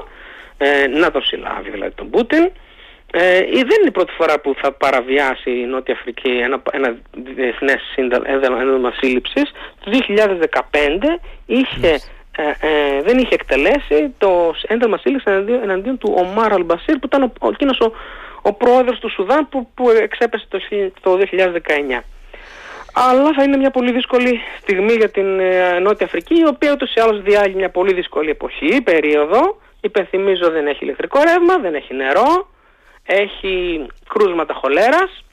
[0.58, 2.52] Ε, να τον συλλάβει δηλαδή τον Πούτιν.
[3.14, 6.96] Ε, δεν είναι η πρώτη φορά που θα παραβιάσει η Νότια Αφρική ένα, ένα
[7.36, 7.82] διεθνές
[8.24, 9.52] ένταλμα σύλληψης.
[9.84, 12.00] Το 2015 είχε,
[12.38, 17.24] ε, ε, δεν είχε εκτελέσει το ένταλμα σύλληψης εναντίον, εναντίον του Ομάρ Αλμπασίρ που ήταν
[17.24, 17.92] ο, ο, ο,
[18.42, 20.60] ο πρόεδρος του Σουδάν που, που εξέπεσε το,
[21.02, 21.18] το
[21.98, 22.02] 2019.
[22.94, 26.94] Αλλά θα είναι μια πολύ δύσκολη στιγμή για την ε, Νότια Αφρική, η οποία ούτως
[26.94, 29.60] ή άλλως διάγει μια πολύ δύσκολη εποχή, περίοδο.
[29.82, 32.48] Υπενθυμίζω δεν έχει ηλεκτρικό ρεύμα, δεν έχει νερό,
[33.12, 35.24] έχει κρούσματα χολέρας,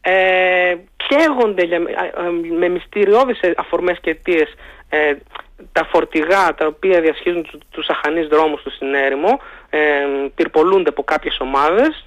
[0.00, 1.78] ε, καίγονται
[2.58, 4.54] με μυστηριώδεις αφορμές και αιτίες
[4.88, 5.14] ε,
[5.72, 9.40] τα φορτηγά τα οποία διασχίζουν τους, τους αχανείς δρόμους του στην έρημο,
[9.70, 9.80] ε,
[10.34, 12.06] πυρπολούνται από κάποιες ομάδες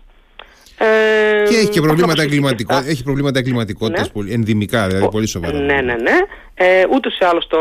[0.79, 4.34] ε, και έχει και προβλήματα, εγκληματικό, έχει προβλήματα εγκληματικότητας ναι.
[4.34, 5.60] ενδυμικά, δηλαδή πολύ σοβαρά.
[5.60, 6.17] Ναι, ναι, ναι.
[6.53, 7.60] Ε, ούτως ή άλλως το,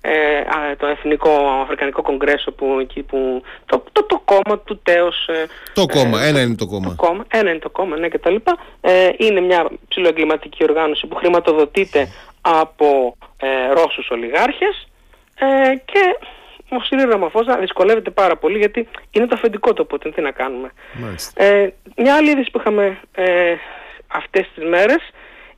[0.00, 1.30] ε, το Εθνικό
[1.62, 5.26] Αφρικανικό Κογκρέσο που, εκεί που το, το, το κόμμα του τέος...
[5.26, 6.88] Ε, το κόμμα, ένα είναι το κόμμα.
[6.88, 7.24] Το κόμμα.
[7.28, 8.58] Ένα είναι το κόμμα, ναι και τα λοιπά.
[8.80, 12.08] Ε, είναι μια ψηλοεγκληματική οργάνωση που χρηματοδοτείται
[12.40, 14.88] από ε, Ρώσους ολιγάρχες
[15.38, 15.74] ε,
[16.68, 20.30] και ο Σύρι Ραμαφώσα δυσκολεύεται πάρα πολύ γιατί είναι το αφεντικό του οπότε τι να
[20.30, 20.72] κάνουμε.
[21.34, 23.54] Ε, μια άλλη είδηση που είχαμε ε,
[24.06, 25.02] αυτές τις μέρες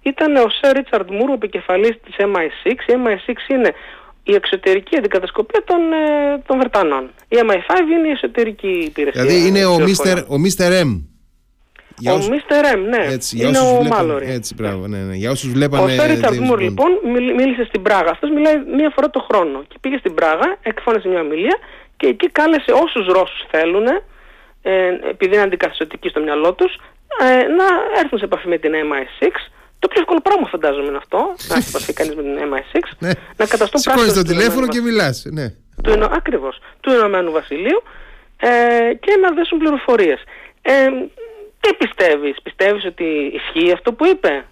[0.03, 2.66] ήταν ο Σερ Ρίτσαρντ Μούρ, ο επικεφαλής της MI6.
[2.66, 3.75] Η MI6 είναι
[4.23, 7.11] η εξωτερική αντικατασκοπία των, ε, των Βρετανών.
[7.29, 9.23] Η MI5 είναι η εσωτερική υπηρεσία.
[9.23, 10.16] Δηλαδή είναι ο Mr.
[10.29, 10.83] Ο Mr.
[10.83, 11.01] M.
[11.98, 13.04] Για ο Μίστερ Εμ, ναι.
[13.08, 14.30] Έτσι, είναι για ο Μάλορι.
[14.30, 15.14] Έτσι, μπράβο, ναι, ναι.
[15.14, 15.82] Για όσους βλέπανε...
[15.82, 16.90] Ο Σέριτσαρντ Μουρ, λοιπόν,
[17.37, 18.11] μίλησε στην Πράγα.
[18.11, 19.62] Αυτός μιλάει μία φορά το χρόνο.
[19.68, 21.58] Και πήγε στην Πράγα, εκφώνησε μια ομιλία
[21.96, 23.87] και εκεί κάλεσε όσους Ρώσους θέλουν,
[24.62, 24.72] ε,
[25.11, 26.78] επειδή είναι αντικαθιστοτικοί στο μυαλό τους,
[27.20, 27.24] ε,
[27.58, 27.66] να
[28.00, 29.26] έρθουν σε επαφή με την MI6
[29.78, 33.11] το πιο εύκολο πράγμα φαντάζομαι είναι αυτό, να έχει επαφή κανείς με την MI6, ναι.
[33.37, 34.12] να καταστούν πράσινος.
[34.12, 35.24] το τηλέφωνο και μιλάς.
[35.30, 35.46] Ναι.
[35.82, 37.82] Του, ακριβώς, του Ηνωμένου Βασιλείου
[38.37, 38.48] ε,
[38.94, 40.20] και να δέσουν πληροφορίες.
[40.62, 40.72] Ε,
[41.61, 44.44] τι πιστεύεις, πιστεύεις ότι ισχύει αυτό που είπε;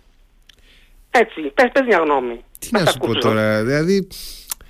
[1.11, 2.45] Έτσι, πες, πες μια γνώμη.
[2.59, 4.09] Τι να, σου πω τώρα, δηλαδή...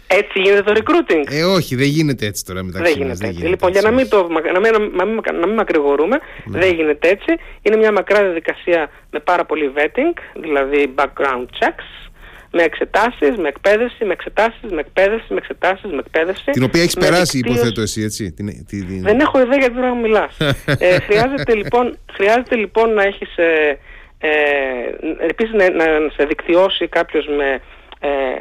[0.09, 1.25] Έτσι γίνεται το recruiting.
[1.31, 3.47] Ε, όχι, δεν γίνεται έτσι τώρα μεταξύ δεν γίνεται, έτσι.
[3.47, 6.59] Λοιπόν, για να μην, το, να μην, να μην, να μην μακρηγορούμε, ναι.
[6.59, 7.35] δεν γίνεται έτσι.
[7.63, 12.06] Είναι μια μακρά διαδικασία με πάρα πολύ vetting, δηλαδή background checks,
[12.53, 16.51] με εξετάσεις, με εκπαίδευση, με εξετάσεις, με εκπαίδευση, με εξετάσεις, με εκπαίδευση.
[16.51, 18.33] Την οποία έχεις περάσει, υποθέτω εσύ, έτσι.
[18.33, 19.03] Την, την...
[19.03, 20.37] Δεν έχω ιδέα γιατί δεν μιλάς.
[20.79, 23.37] ε, χρειάζεται, λοιπόν, χρειάζεται λοιπόν να έχεις.
[23.37, 23.79] Ε,
[24.19, 24.29] ε,
[25.29, 25.85] επίσης να, να
[26.17, 27.61] σε δικτυώσει κάποιος με
[28.01, 28.39] ε,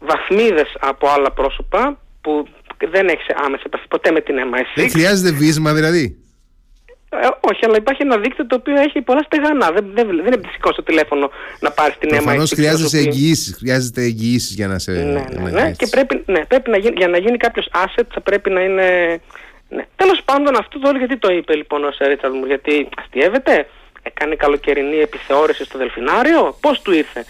[0.00, 2.46] βαθμίδες από άλλα πρόσωπα που
[2.90, 4.64] δεν έχεις άμεση επαφή ποτέ με την MI6.
[4.74, 6.23] Δεν χρειάζεται βίσμα δηλαδή.
[7.22, 9.70] Ε, όχι, αλλά υπάρχει ένα δίκτυο το οποίο έχει πολλά στεγανά.
[9.70, 12.22] Δεν, δεν, δεν είναι σηκώσει το τηλέφωνο να πάρεις την αίμα.
[12.22, 13.56] Προφανώς χρειάζεται εγγυήσεις.
[13.56, 14.92] Χρειάζεται εγγυήσεις για να σε.
[14.92, 15.72] Ναι, ναι, ναι.
[15.72, 19.20] Και πρέπει, ναι, πρέπει να γίνει, για να γίνει κάποιος asset θα πρέπει να είναι.
[19.68, 19.86] Ναι.
[19.96, 23.68] Τέλος πάντων, αυτό το όλο γιατί το είπε λοιπόν ο Σερίτσαρντ μου, γιατί αστείευεται,
[24.02, 27.24] έκανε καλοκαιρινή επιθεώρηση στο Δελφινάριο, πώς του ήρθε.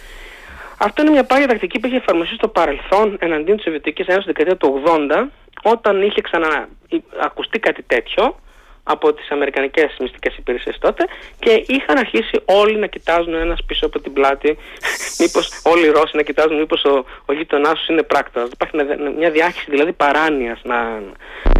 [0.79, 4.35] Αυτό είναι μια πάγια τακτική που είχε εφαρμοστεί στο παρελθόν εναντίον της Σοβιετικής Ένωσης στην
[4.37, 5.27] δεκαετία του 80,
[5.63, 8.37] όταν είχε ξαναακουστεί κάτι τέτοιο
[8.85, 11.05] από τις αμερικανικές μυστικές υπηρεσίες τότε
[11.39, 14.57] και είχαν αρχίσει όλοι να κοιτάζουν ένας πίσω από την πλάτη
[15.21, 18.51] μήπως όλοι οι Ρώσοι να κοιτάζουν μήπως ο, ο γείτονάς τους είναι πράκτορας.
[18.53, 18.77] Υπάρχει
[19.19, 21.03] μια διάχυση δηλαδή παράνοιας να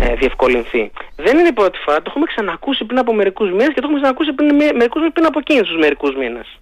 [0.01, 0.91] ε, διευκολυνθεί.
[1.17, 4.01] Δεν είναι η πρώτη φορά, το έχουμε ξανακούσει πριν από μερικούς μήνες και το έχουμε
[4.01, 6.59] ξανακούσει πριν, μερικούς μήνες πριν από εκείνους τους μερικούς μήνες.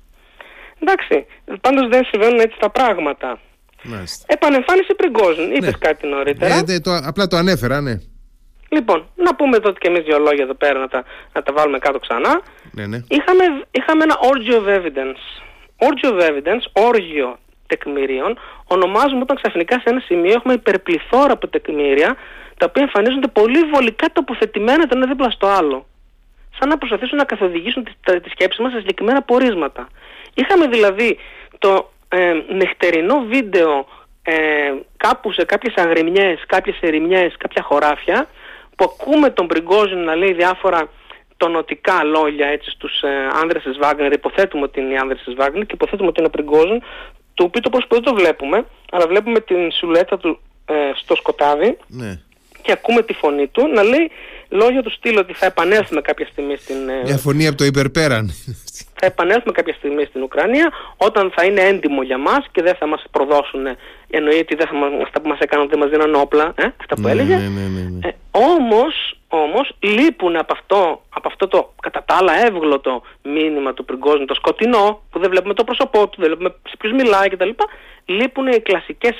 [0.82, 1.26] Εντάξει,
[1.60, 3.40] πάντως δεν συμβαίνουν έτσι τα πράγματα.
[3.82, 4.24] Μάλιστα.
[4.28, 5.12] Επανεμφάνιση πριν
[5.48, 5.54] ναι.
[5.54, 6.64] είπες κάτι νωρίτερα.
[6.68, 7.94] Ε, το, απλά το ανέφερα, ναι.
[8.72, 11.78] Λοιπόν, να πούμε τότε και εμείς δύο λόγια εδώ πέρα να τα, να τα βάλουμε
[11.78, 12.40] κάτω ξανά.
[12.70, 12.98] Ναι, ναι.
[13.08, 15.22] Είχαμε, είχαμε ένα orgy of evidence.
[15.86, 22.16] Orgy of evidence, όργιο τεκμηρίων, ονομάζουμε όταν ξαφνικά σε ένα σημείο έχουμε υπερπληθώρα από τεκμήρια
[22.56, 25.86] τα οποία εμφανίζονται πολύ βολικά τοποθετημένα το ένα δίπλα στο άλλο.
[26.58, 29.88] σαν να προσπαθήσουν να καθοδηγήσουν τη, τη σκέψη μας σε συγκεκριμένα πορίσματα.
[30.34, 31.18] Είχαμε δηλαδή
[31.58, 33.86] το ε, νυχτερινό βίντεο
[34.22, 34.34] ε,
[34.96, 38.28] κάπου σε κάποιες αγριμιές, κάποιες ερημιές, κάποια χωράφια
[38.82, 40.88] που ακούμε τον Πριγκόζιν να λέει διάφορα
[41.36, 43.08] τονοτικά λόγια έτσι στους ε,
[43.42, 46.82] άνδρες της Βάγνερ, υποθέτουμε ότι είναι οι άνδρες της Βάγνερ και υποθέτουμε ότι είναι Πριγκόζιν,
[47.34, 51.78] το οποίο το πρόσωπο δεν το βλέπουμε, αλλά βλέπουμε την σουλέτα του ε, στο σκοτάδι.
[51.86, 52.20] Ναι.
[52.62, 54.10] Και ακούμε τη φωνή του να λέει
[54.48, 56.88] λόγια του στυλ ότι θα επανέλθουμε κάποια στιγμή στην...
[56.88, 58.30] Ε, Μια φωνή από το υπερπέραν.
[58.94, 62.86] Θα επανέλθουμε κάποια στιγμή στην Ουκρανία όταν θα είναι έντιμο για μας και δεν θα
[62.86, 63.66] μας προδώσουν
[64.10, 66.94] εννοεί ότι δεν θα μας, αυτά που μας έκαναν δεν μας δίνουν όπλα, ε, αυτά
[66.94, 67.36] που ναι, έλεγε.
[67.36, 68.08] Ναι, ναι, ναι, ναι.
[68.08, 73.84] Ε, όμως, όμως λείπουν από αυτό, από αυτό το κατά τα άλλα εύγλωτο μήνυμα του
[73.84, 77.50] Πριγκόζνου, το σκοτεινό, που δεν βλέπουμε το πρόσωπό του, δεν βλέπουμε σε ποιους μιλάει κτλ.
[78.04, 79.14] Λείπουν οι κλασικές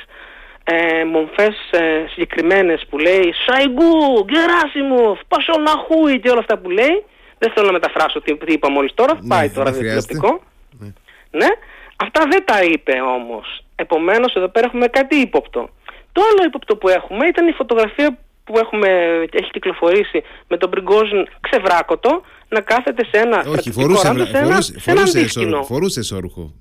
[0.64, 7.04] ε, μομφές ε, συγκεκριμένες που λέει Σαϊγκού, Γκεράσιμοφ, Πασοναχούι και όλα αυτά που λέει.
[7.38, 10.42] Δεν θέλω να μεταφράσω τι, τι είπα μόλις τώρα, ναι, πάει τώρα διατηλεοπτικό.
[10.78, 10.92] Ναι.
[11.30, 11.48] ναι.
[11.96, 13.64] Αυτά δεν τα είπε όμως.
[13.76, 15.68] Επομένως εδώ πέρα έχουμε κάτι ύποπτο.
[16.12, 18.88] Το άλλο ύποπτο που έχουμε ήταν η φωτογραφία που έχουμε,
[19.32, 22.22] έχει κυκλοφορήσει με τον Μπριγκόζιν ξεβράκωτο
[22.52, 26.54] να κάθεται σε ένα Όχι, φορούσε, ράντο, σε ένα, φορούσε, φορούσε, φορούσε, φορούσε εσώρουχο.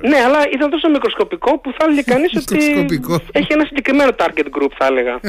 [0.00, 2.56] Ναι, αλλά ήταν τόσο μικροσκοπικό που θα έλεγε κανείς ότι
[3.32, 5.20] έχει ένα συγκεκριμένο target group θα έλεγα.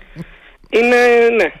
[0.78, 0.96] Είναι,
[1.36, 1.52] ναι.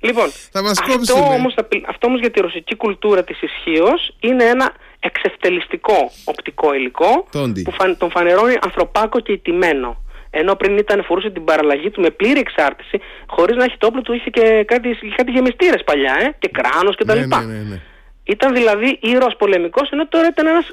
[0.00, 1.54] Λοιπόν, θα μας αυτό, όμως,
[1.86, 7.26] αυτό όμως για τη ρωσική κουλτούρα της ισχύως είναι ένα εξευτελιστικό οπτικό υλικό
[7.64, 9.96] που φαν, τον φανερώνει ανθρωπάκο και ιτημένο.
[10.30, 14.02] Ενώ πριν ήταν φορούσε την παραλλαγή του με πλήρη εξάρτηση, χωρίς να έχει το όπλο
[14.02, 17.18] του, είχε και κάτι, κάτι γεμιστήρες παλιά, ε, και κράνος κτλ.
[17.18, 17.80] Ναι, ναι, ναι, ναι,
[18.24, 20.72] Ήταν δηλαδή ήρωας πολεμικός, ενώ τώρα ήταν ένας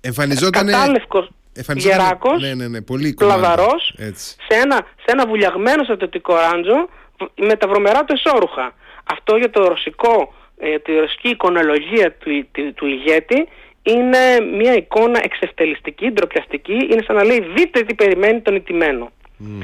[0.00, 0.66] Εμφανιζόταν.
[0.66, 1.28] Κατάλευκο
[1.74, 3.70] γεράκος, ναι, ναι, ναι, πολύ πλαδαρό,
[4.48, 6.88] σε ένα, σε ένα βουλιαγμένο στρατιωτικό ράντζο
[7.36, 8.74] με τα βρωμερά του εσώρουχα.
[9.04, 13.48] Αυτό για το ρωσικό, ε, τη ρωσική εικονολογία του, του, του ηγέτη
[13.82, 19.10] είναι μια εικόνα εξευτελιστική, ντροπιαστική, είναι σαν να λέει δείτε τι περιμένει τον ηττημένο.
[19.40, 19.62] Mm.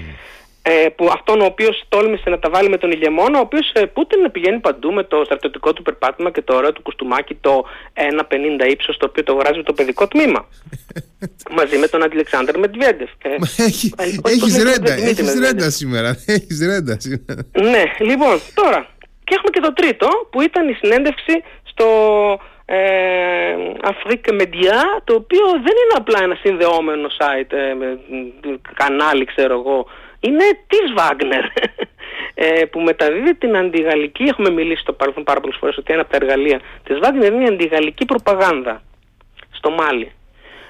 [0.69, 3.85] Ε, που αυτόν ο οποίος τόλμησε να τα βάλει με τον ηγεμόνα, ο οποίος ε,
[3.85, 8.71] Πούτιν πηγαίνει παντού με το στρατιωτικό του περπάτημα και το ωραίο του κουστούμάκι το 1,50
[8.71, 10.47] ύψος, το οποίο το αγοράζει με το παιδικό τμήμα.
[11.59, 13.11] μαζί με τον Αντιλεξάνδρ Μετβιέντεφ.
[13.23, 16.09] Ε, έχει έχεις ρέντα, έχεις ρέντα σήμερα.
[16.37, 17.41] Έχεις ρέντα σήμερα.
[17.53, 18.87] Ναι, λοιπόν, τώρα.
[19.25, 21.87] Και έχουμε και το τρίτο, που ήταν η συνέντευξη στο
[22.67, 27.99] ε, Afrique Media, το οποίο δεν είναι απλά ένα συνδεόμενο site, ε, με,
[28.75, 29.87] κανάλι ξέρω εγώ,
[30.21, 31.45] είναι της Wagner
[32.35, 36.11] ε, που μεταδίδει την αντιγαλλική, έχουμε μιλήσει στο παρελθόν πάρα πολλές φορές ότι ένα από
[36.11, 38.83] τα εργαλεία της Wagner είναι η αντιγαλλική προπαγάνδα
[39.51, 40.13] στο Μάλι.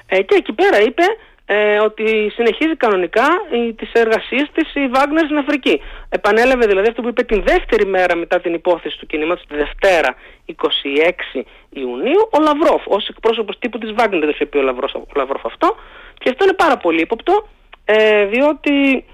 [0.06, 1.02] Ε, και εκεί πέρα είπε
[1.46, 5.80] ε, ότι συνεχίζει κανονικά ε, τις εργασίες της η Βάγνερ στην Αφρική.
[6.08, 10.14] Επανέλαβε δηλαδή αυτό που είπε την δεύτερη μέρα μετά την υπόθεση του κινήματος, τη Δευτέρα
[11.34, 15.06] 26 Ιουνίου, ο Λαυρόφ, ως εκπρόσωπος τύπου της Βάγνερ δεν είχε πει ο Λαυρόφ, ο
[15.14, 15.76] Λαυρόφ αυτό
[16.18, 17.48] και αυτό είναι πάρα πολύ ύποπτο
[17.84, 19.04] ε, διότι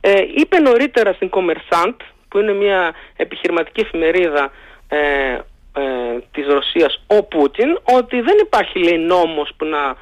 [0.00, 1.96] ε, είπε νωρίτερα στην Commerçant
[2.28, 4.52] που είναι μια επιχειρηματική εφημερίδα
[4.88, 4.98] ε,
[5.72, 5.82] ε,
[6.32, 9.94] της Ρωσίας ο Πούτιν ότι δεν υπάρχει λέει νόμος που να ε,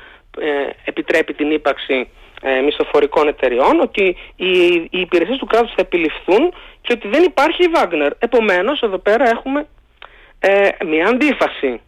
[0.85, 2.09] επιτρέπει την ύπαρξη
[2.43, 7.63] ε, μισθοφορικών εταιριών, ότι οι, οι υπηρεσίες του κράτους θα επιληφθούν και ότι δεν υπάρχει
[7.63, 8.11] η Wagner.
[8.19, 9.67] Επομένως, εδώ πέρα έχουμε
[10.39, 11.81] ε, μια αντίφαση.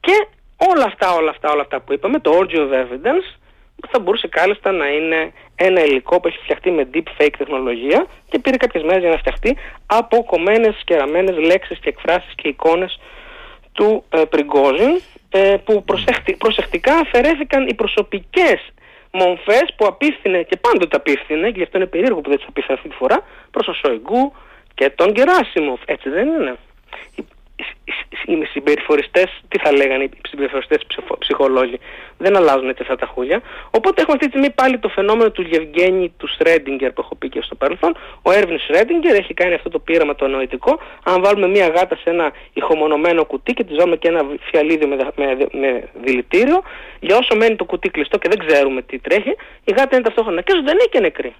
[0.00, 3.36] Και όλα αυτά, όλα αυτά, όλα αυτά που είπαμε, το orgy of evidence,
[3.90, 8.38] θα μπορούσε κάλλιστα να είναι ένα υλικό που έχει φτιαχτεί με deep fake τεχνολογία και
[8.38, 13.00] πήρε κάποιες μέρες για να φτιαχτεί από κομμένες και ραμμένες λέξεις και εκφράσεις και εικόνες
[13.72, 14.24] του ε, ε,
[15.64, 15.84] που
[16.38, 18.72] προσεκτικά αφαιρέθηκαν οι προσωπικές
[19.10, 22.76] μομφές που απίφθηνε και πάντοτε απίφθηνε και γι' αυτό είναι περίεργο που δεν τις απίφθηνε
[22.76, 23.18] αυτή τη φορά
[23.50, 24.32] προς τον Σοϊγκού
[24.74, 25.80] και τον Γεράσιμοφ.
[25.84, 26.56] Έτσι δεν είναι
[28.26, 30.80] οι συμπεριφοριστές, τι θα λέγανε οι συμπεριφοριστές
[31.18, 31.78] ψυχολόγοι,
[32.18, 33.42] δεν αλλάζουν έτσι αυτά τα χούλια.
[33.70, 37.28] Οπότε έχουμε αυτή τη στιγμή πάλι το φαινόμενο του Γευγένη του Σρέντιγκερ που έχω πει
[37.28, 37.96] και στο παρελθόν.
[38.22, 40.78] Ο Έρβιν Σρέντιγκερ έχει κάνει αυτό το πείραμα το νοητικό.
[41.04, 44.96] Αν βάλουμε μία γάτα σε ένα ηχομονωμένο κουτί και τη βάλουμε και ένα φιαλίδιο με,
[45.16, 46.62] με, με δηλητήριο,
[47.00, 50.40] για όσο μένει το κουτί κλειστό και δεν ξέρουμε τι τρέχει, η γάτα είναι ταυτόχρονα
[50.40, 51.34] και ζωντανή και νεκρή.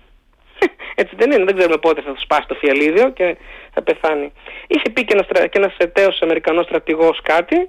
[0.94, 3.36] Έτσι δεν είναι, δεν ξέρουμε πότε θα σπάσει το φιαλίδιο και
[3.74, 4.32] θα πεθάνει.
[4.66, 7.68] Είχε πει και ένας, και ένας εταίος Αμερικανός στρατηγός κάτι,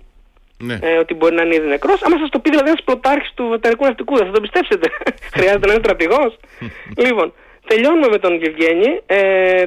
[0.57, 0.79] ναι.
[0.81, 2.03] ε, ότι μπορεί να είναι ήδη νεκρός.
[2.03, 4.89] Άμα σας το πει δηλαδή ένας πλωτάρχης του βεταρικού ναυτικού, δεν θα το πιστέψετε.
[5.35, 6.37] Χρειάζεται να είναι στρατηγός.
[6.97, 7.33] λοιπόν,
[7.67, 9.01] τελειώνουμε με τον Γευγένη.
[9.05, 9.65] Ε,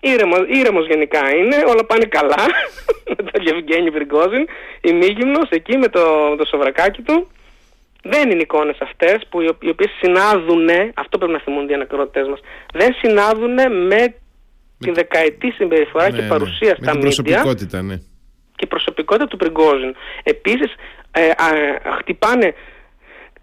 [0.00, 2.44] ήρεμος, ήρεμος γενικά είναι, όλα πάνε καλά.
[3.16, 4.46] με τον Γευγένη Βριγκόζιν,
[4.80, 7.30] ημίγυμνος εκεί με το, με το σοβρακάκι του.
[8.02, 12.40] Δεν είναι εικόνες αυτές που οι οποίες συνάδουν, αυτό πρέπει να θυμούνται οι ανακροτές μας,
[12.72, 13.52] δεν συνάδουν
[13.86, 14.14] με
[14.78, 16.74] την δεκαετή συμπεριφορά ναι, και παρουσία ναι.
[16.74, 17.96] στα Με την προσωπικότητα, ναι.
[18.56, 19.94] Και η προσωπικότητα του Πριγκόζιν.
[20.22, 20.74] Επίσης,
[21.10, 21.46] ε, α,
[21.98, 22.54] χτυπάνε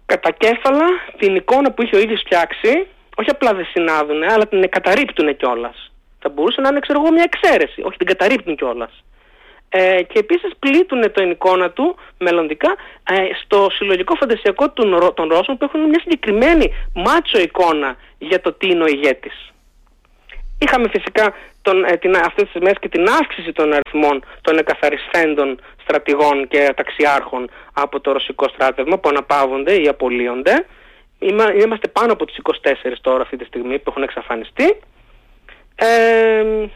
[0.06, 0.86] κατά κέφαλα
[1.18, 5.92] την εικόνα που είχε ο ίδιος φτιάξει, όχι απλά δεν συνάδουν, αλλά την καταρρύπτουν κιόλας.
[6.18, 9.04] Θα μπορούσε να είναι, ξέρω εγώ, μια εξαίρεση, όχι την καταρρύπτουν κιόλας.
[9.70, 12.76] Ε, και επίσης πλήττουν το εικόνα του μελλοντικά
[13.10, 18.52] ε, στο συλλογικό φαντασιακό των, των Ρώσων που έχουν μια συγκεκριμένη μάτσο εικόνα για το
[18.52, 19.52] τι είναι ο ηγέτης.
[20.58, 25.60] Είχαμε φυσικά τον, ε, την, αυτές τις μέρες και την αύξηση των αριθμών των εκαθαριστέντων
[25.82, 30.66] στρατηγών και ταξιάρχων από το ρωσικό στράτευμα που αναπαύονται ή απολύονται.
[31.62, 34.76] Είμαστε πάνω από τις 24 τώρα αυτή τη στιγμή που έχουν εξαφανιστεί.
[35.74, 36.68] Ε,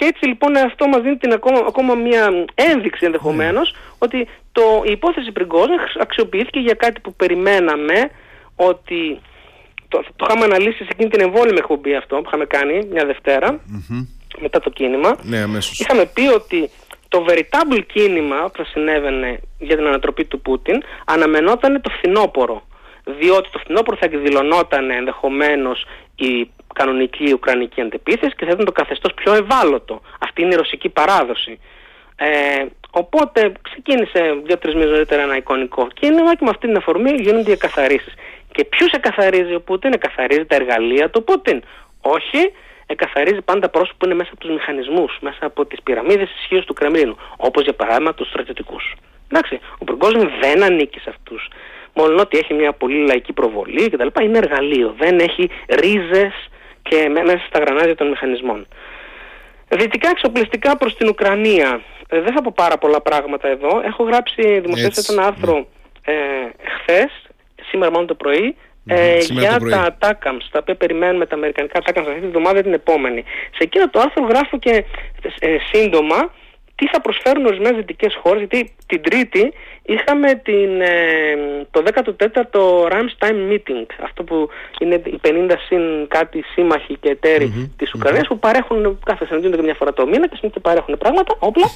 [0.00, 3.94] και έτσι λοιπόν αυτό μας δίνει την ακόμα, ακόμα μια ένδειξη ενδεχομένως mm.
[3.98, 8.10] ότι το, η υπόθεση Πριγκόζιν αξιοποιήθηκε για κάτι που περιμέναμε
[8.56, 9.20] ότι
[9.88, 13.48] το, το είχαμε αναλύσει σε εκείνη την εμβόλυμη εκπομπή αυτό που είχαμε κάνει μια δευτερα
[13.52, 14.06] mm-hmm.
[14.40, 15.16] μετά το κίνημα.
[15.22, 15.80] Ναι, αμέσως.
[15.80, 16.70] Είχαμε πει ότι
[17.08, 22.66] το veritable κίνημα που θα συνέβαινε για την ανατροπή του Πούτιν αναμενόταν το φθινόπωρο.
[23.04, 25.86] Διότι το φθινόπωρο θα εκδηλωνόταν ενδεχομένως
[26.16, 30.00] η κανονική Ουκρανική αντεπίθεση και θα ήταν το καθεστώς πιο ευάλωτο.
[30.20, 31.60] Αυτή είναι η ρωσική παράδοση.
[32.16, 32.28] Ε,
[32.90, 37.52] οπότε ξεκίνησε δύο-τρεις μήνες νωρίτερα ένα εικονικό κίνημα και με αυτή την αφορμή γίνονται οι
[37.52, 38.14] εκαθαρίσεις.
[38.52, 41.62] Και ποιους εκαθαρίζει ο Πούτιν, εκαθαρίζει τα εργαλεία του Πούτιν.
[42.00, 42.52] Όχι,
[42.86, 46.74] εκαθαρίζει πάντα πρόσωπα που είναι μέσα από τους μηχανισμούς, μέσα από τις πυραμίδες ισχύως του
[46.74, 47.16] Κρεμλίνου.
[47.36, 48.94] Όπως για παράδειγμα τους στρατιωτικούς.
[49.30, 51.48] Εντάξει, ο Πριγκόζιν δεν ανήκει σε αυτούς.
[51.94, 54.22] Μόνο ότι έχει μια πολύ λαϊκή προβολή κτλ.
[54.22, 54.94] Είναι εργαλείο.
[54.98, 56.34] Δεν έχει ρίζες
[56.82, 58.66] και μέσα στα γρανάζια των μηχανισμών.
[59.68, 61.80] Δυτικά εξοπλιστικά προς την Ουκρανία.
[62.08, 63.80] Ε, δεν θα πω πάρα πολλά πράγματα εδώ.
[63.84, 66.14] Έχω γράψει, δημοσίευσα ένα άρθρο ναι.
[66.14, 66.16] ε,
[66.76, 67.10] χθες,
[67.68, 72.20] σήμερα μόνο το πρωί, ε, για τα TACAMS, τα οποία περιμένουμε τα αμερικανικά TACAMS αυτή
[72.20, 73.24] τη βδομάδα την επόμενη.
[73.50, 74.84] Σε εκείνο το άρθρο γράφω και
[75.38, 76.32] ε, σύντομα
[76.80, 80.96] τι θα προσφέρουν ορισμένες δυτικές χώρες, γιατί την Τρίτη είχαμε την, ε,
[81.70, 82.62] το 14ο
[82.92, 88.24] Ramstein Meeting, αυτό που είναι οι 50 συν κάτι σύμμαχοι και εταίροι mm-hmm, της Ουκρανίας
[88.24, 88.28] mm-hmm.
[88.28, 91.70] που παρέχουν, κάθε συναντιούνται και μια φορά το μήνα και συνήθω παρέχουν πράγματα, όπλα,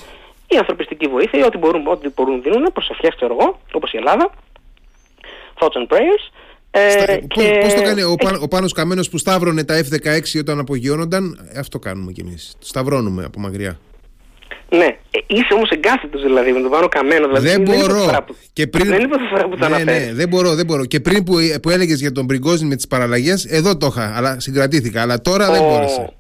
[0.49, 4.31] η ανθρωπιστική βοήθεια, ή ό,τι μπορούν, ό,τι μπορούν δίνουν, προσευχές, ξέρω εγώ, όπως η Ελλάδα,
[5.59, 6.25] thoughts and prayers.
[6.71, 7.59] Ε, και...
[7.63, 11.79] Πώς το κάνει ο, Πά, ο Πάνος Καμένος που σταύρωνε τα F-16 όταν απογειώνονταν, αυτό
[11.79, 13.79] κάνουμε κι εμείς, σταυρώνουμε από μακριά.
[14.79, 17.27] Ναι, ε, είσαι όμως εγκάθετος δηλαδή με τον Πάνο Καμένο.
[17.27, 18.25] Δηλαδή, δεν μπορώ.
[18.27, 18.87] που, και πριν...
[18.87, 20.85] Δεν είναι φορά που το ναι, ναι, δεν μπορώ, δεν μπορώ.
[20.85, 24.41] Και πριν που, που έλεγες για τον Μπριγκόζιν με τις παραλλαγές, εδώ το είχα, αλλά
[24.41, 25.03] συγκρατήθηκα.
[25.03, 26.13] Αλλά τώρα δεν μπόρεσα.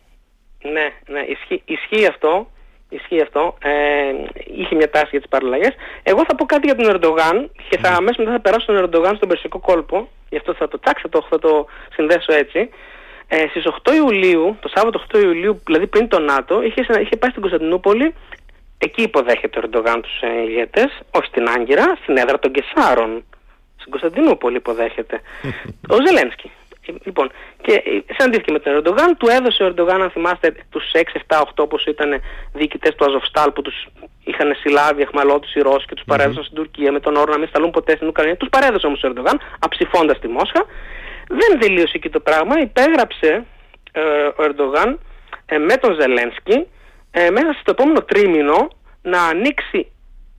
[0.62, 2.48] Ναι, ναι, ισχύει, ισχύει αυτό.
[2.88, 3.58] Ισχύει αυτό.
[3.62, 3.70] Ε,
[4.56, 5.74] είχε μια τάση για τις παραλλαγές.
[6.02, 9.16] Εγώ θα πω κάτι για τον Ερντογάν και θα αμέσως μετά θα περάσω τον Ερντογάν
[9.16, 10.08] στον Περσικό κόλπο.
[10.30, 12.68] Γι' αυτό θα το τάξω, το, θα το συνδέσω έτσι.
[13.28, 17.30] Ε, Στις 8 Ιουλίου, το Σάββατο 8 Ιουλίου, δηλαδή πριν το ΝΑΤΟ, είχε, είχε πάει
[17.30, 18.14] στην Κωνσταντινούπολη
[18.84, 23.24] Εκεί υποδέχεται ο Ερντογάν τους ηγέτες, όχι στην Άγκυρα, στην έδρα των Κεσάρων.
[23.76, 25.20] Στην Κωνσταντινούπολη υποδέχεται.
[25.94, 26.50] ο Ζελένσκι.
[27.04, 27.30] Λοιπόν,
[27.62, 27.82] και
[28.16, 31.84] συναντήθηκε με τον Ερντογάν, του έδωσε ο Ερντογάν, αν θυμάστε, τους 6, 7, 8 όπως
[31.84, 32.20] ήταν
[32.52, 33.86] διοικητές του Αζοφστάλ που τους
[34.24, 37.48] είχαν συλλάβει εχμαλώτου οι Ρώσοι και τους παρέδωσαν στην Τουρκία με τον όρο να μην
[37.48, 38.36] σταλούν ποτέ στην Ουκρανία.
[38.36, 40.64] Τους παρέδωσε όμως ο Ερντογάν, αψηφώντας τη Μόσχα.
[41.28, 42.60] Δεν τελείωσε εκεί το πράγμα.
[42.60, 43.44] Υπέγραψε
[43.92, 44.00] ε,
[44.36, 45.00] ο Ερντογάν
[45.46, 46.66] ε, με τον Ζελένσκι
[47.16, 48.68] ε, μέσα στο επόμενο τρίμηνο
[49.02, 49.92] να ανοίξει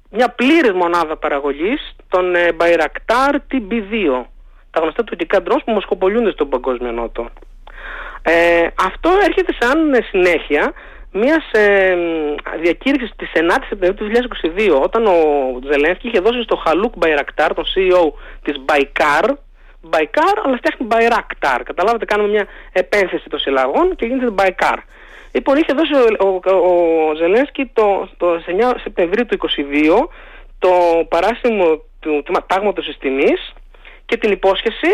[0.10, 4.24] μια πλήρης μονάδα παραγωγής των ε, Bayraktar TB2
[4.72, 7.30] τα γνωστά τουρκικά ντρός που μοσχοπολιούνται στον παγκόσμιο νότο.
[8.22, 10.74] Ε, αυτό έρχεται σαν συνέχεια
[11.12, 11.96] μιας ε,
[12.62, 15.16] διακήρυξης της 9 Σεπτεμβρίου του 2022 όταν ο
[15.72, 18.12] Ζελένσκι είχε δώσει στο Χαλούκ Bayraktar, τον CEO
[18.44, 19.30] της Baykar,
[19.90, 21.60] Baykar αλλά φτιάχνει Bayraktar.
[21.64, 24.78] Καταλάβετε, κάνουμε μια επένθεση των συλλαγών και γίνεται Baykar.
[25.36, 26.56] Λοιπόν, είχε δώσει ο, ο,
[27.10, 30.08] ο Ζελένσκι το, το 9 Σεπτεμβρίου του 2022
[30.60, 30.70] το
[31.10, 33.54] παράσημο του, του τάγματος της τιμής
[34.06, 34.92] και την υπόσχεση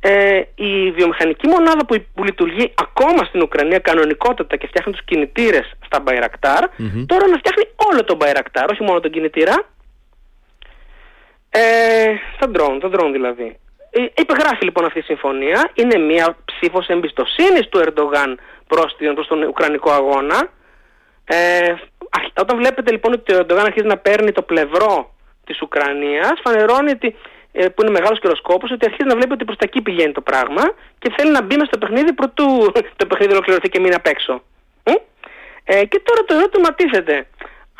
[0.00, 5.72] ε, η βιομηχανική μονάδα που, που λειτουργεί ακόμα στην Ουκρανία κανονικότατα και φτιάχνει τους κινητήρες
[5.86, 9.54] στα Bayraktar mm τώρα να φτιάχνει όλο τον Bayraktar, όχι μόνο τον κινητήρα
[11.50, 11.60] ε,
[12.36, 13.56] στα drone, τα drone δηλαδή.
[13.90, 19.42] Ε, υπεγράφει λοιπόν αυτή η συμφωνία, είναι μια ψήφος εμπιστοσύνης του Ερντογάν προς, προς τον
[19.42, 20.48] Ουκρανικό αγώνα.
[21.24, 21.74] Ε,
[22.36, 27.16] όταν βλέπετε λοιπόν ότι ο Ερντογάν αρχίζει να παίρνει το πλευρό της Ουκρανίας, φανερώνει ότι,
[27.52, 30.20] ε, που είναι μεγάλος καιροσκόπος, ότι αρχίζει να βλέπει ότι προς τα εκεί πηγαίνει το
[30.20, 30.62] πράγμα
[30.98, 34.42] και θέλει να μπει μέσα στο παιχνίδι προτού το παιχνίδι ολοκληρωθεί και μείνει απ' έξω.
[35.64, 37.26] Ε, και τώρα το ερώτημα τίθεται.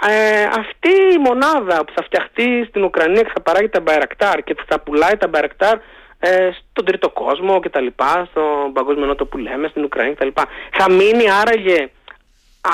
[0.08, 4.56] Ε, αυτή η μονάδα που θα φτιαχτεί στην Ουκρανία και θα παράγει τα Μπαϊρακτάρ και
[4.66, 5.78] θα πουλάει τα Μπαϊρακτάρ
[6.26, 7.86] ε, στον τρίτο κόσμο κτλ.
[8.30, 10.28] Στον παγκόσμιο νότο που λέμε, στην Ουκρανία κτλ.
[10.72, 11.90] Θα μείνει άραγε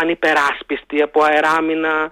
[0.01, 2.11] ανυπεράσπιστη από αεράμινα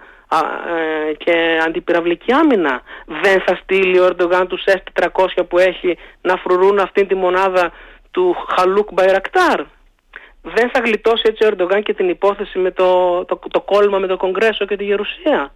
[1.09, 2.81] ε, και αντιπυραυλική άμυνα.
[3.05, 7.71] Δεν θα στείλει ο Ερντογάν τους S400 που έχει να φρουρούν αυτήν τη μονάδα
[8.11, 9.61] του Χαλούκ Μπαϊρακτάρ.
[10.41, 14.07] Δεν θα γλιτώσει έτσι ο Ερντογάν και την υπόθεση με το, το, το κόλλημα με
[14.07, 15.53] το Κογκρέσο και τη Γερουσία.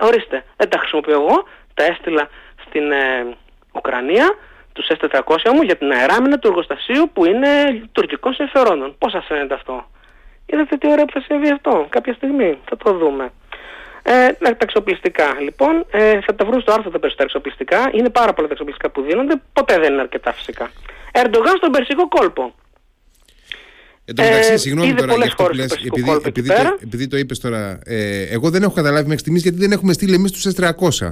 [0.00, 2.28] Ορίστε, δεν τα χρησιμοποιώ εγώ, τα έστειλα
[2.66, 3.36] στην ε,
[3.72, 4.36] Ουκρανία,
[4.72, 7.48] τους S400 μου για την αεράμινα του εργοστασίου που είναι
[7.92, 8.94] τουρκικών συμφερόντων.
[8.98, 9.90] Πώς σας φαίνεται αυτό;
[10.46, 12.58] Είδατε τι ωραία που θα συμβεί αυτό; Κάποια στιγμή.
[12.68, 13.32] Θα το δούμε.
[14.02, 17.90] Ε, τα εξοπλιστικά λοιπόν, ε, θα τα βρουν στο άρθρο τα περισσότερα εξοπλιστικά.
[17.92, 20.70] Είναι πάρα πολλά τα εξοπλιστικά που δίνονται, ποτέ δεν είναι αρκετά φυσικά.
[21.12, 22.54] Ερντογάν στον Περσικό κόλπο.
[24.04, 27.16] Εν τω μεταξύ, ε, συγγνώμη τώρα για αυτό που λες, επειδή, επειδή, το, επειδή το
[27.16, 30.46] είπες τώρα, ε, εγώ δεν έχω καταλάβει μέχρι στιγμής γιατί δεν έχουμε στείλει εμείς τους
[30.54, 31.10] S300.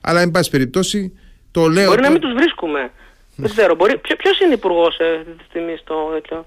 [0.00, 1.12] Αλλά, εν πάση περιπτώσει,
[1.50, 1.88] το λέω...
[1.88, 2.90] Μπορεί να μην τους βρίσκουμε.
[3.36, 3.98] δεν ξέρω, μπορεί...
[3.98, 6.46] Ποιος είναι υπουργός ε, αυτή τη στιγμή στο τέτοιο...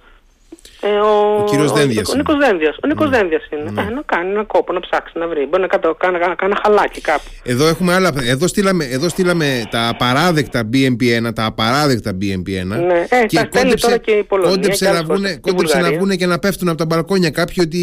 [0.83, 2.09] Ε, ο, ο κύριος Δένδιας.
[2.09, 2.75] Ο Νίκος Δένδιας.
[2.83, 3.17] Ο Νίκος ναι.
[3.17, 3.71] Δένδιας είναι.
[3.71, 3.81] Ναι.
[3.81, 5.47] Ε, να κάνει ένα κόπο, να ψάξει, να βρει.
[5.49, 7.23] Μπορεί να κάνει, κάνει, κάνει ένα χαλάκι κάπου.
[7.43, 12.65] Εδώ, έχουμε άλλα, εδώ, στείλαμε, εδώ στείλαμε τα απαράδεκτα BMP1, τα απαράδεκτα BMP1.
[12.65, 14.55] Ναι, ε, και κόντεψε, τώρα και η Πολωνία.
[14.55, 17.79] Κόντεψε, και να, βγούνε, κόντεψε να βγούνε και να πέφτουν από τα μπαλκόνια κάποιοι ότι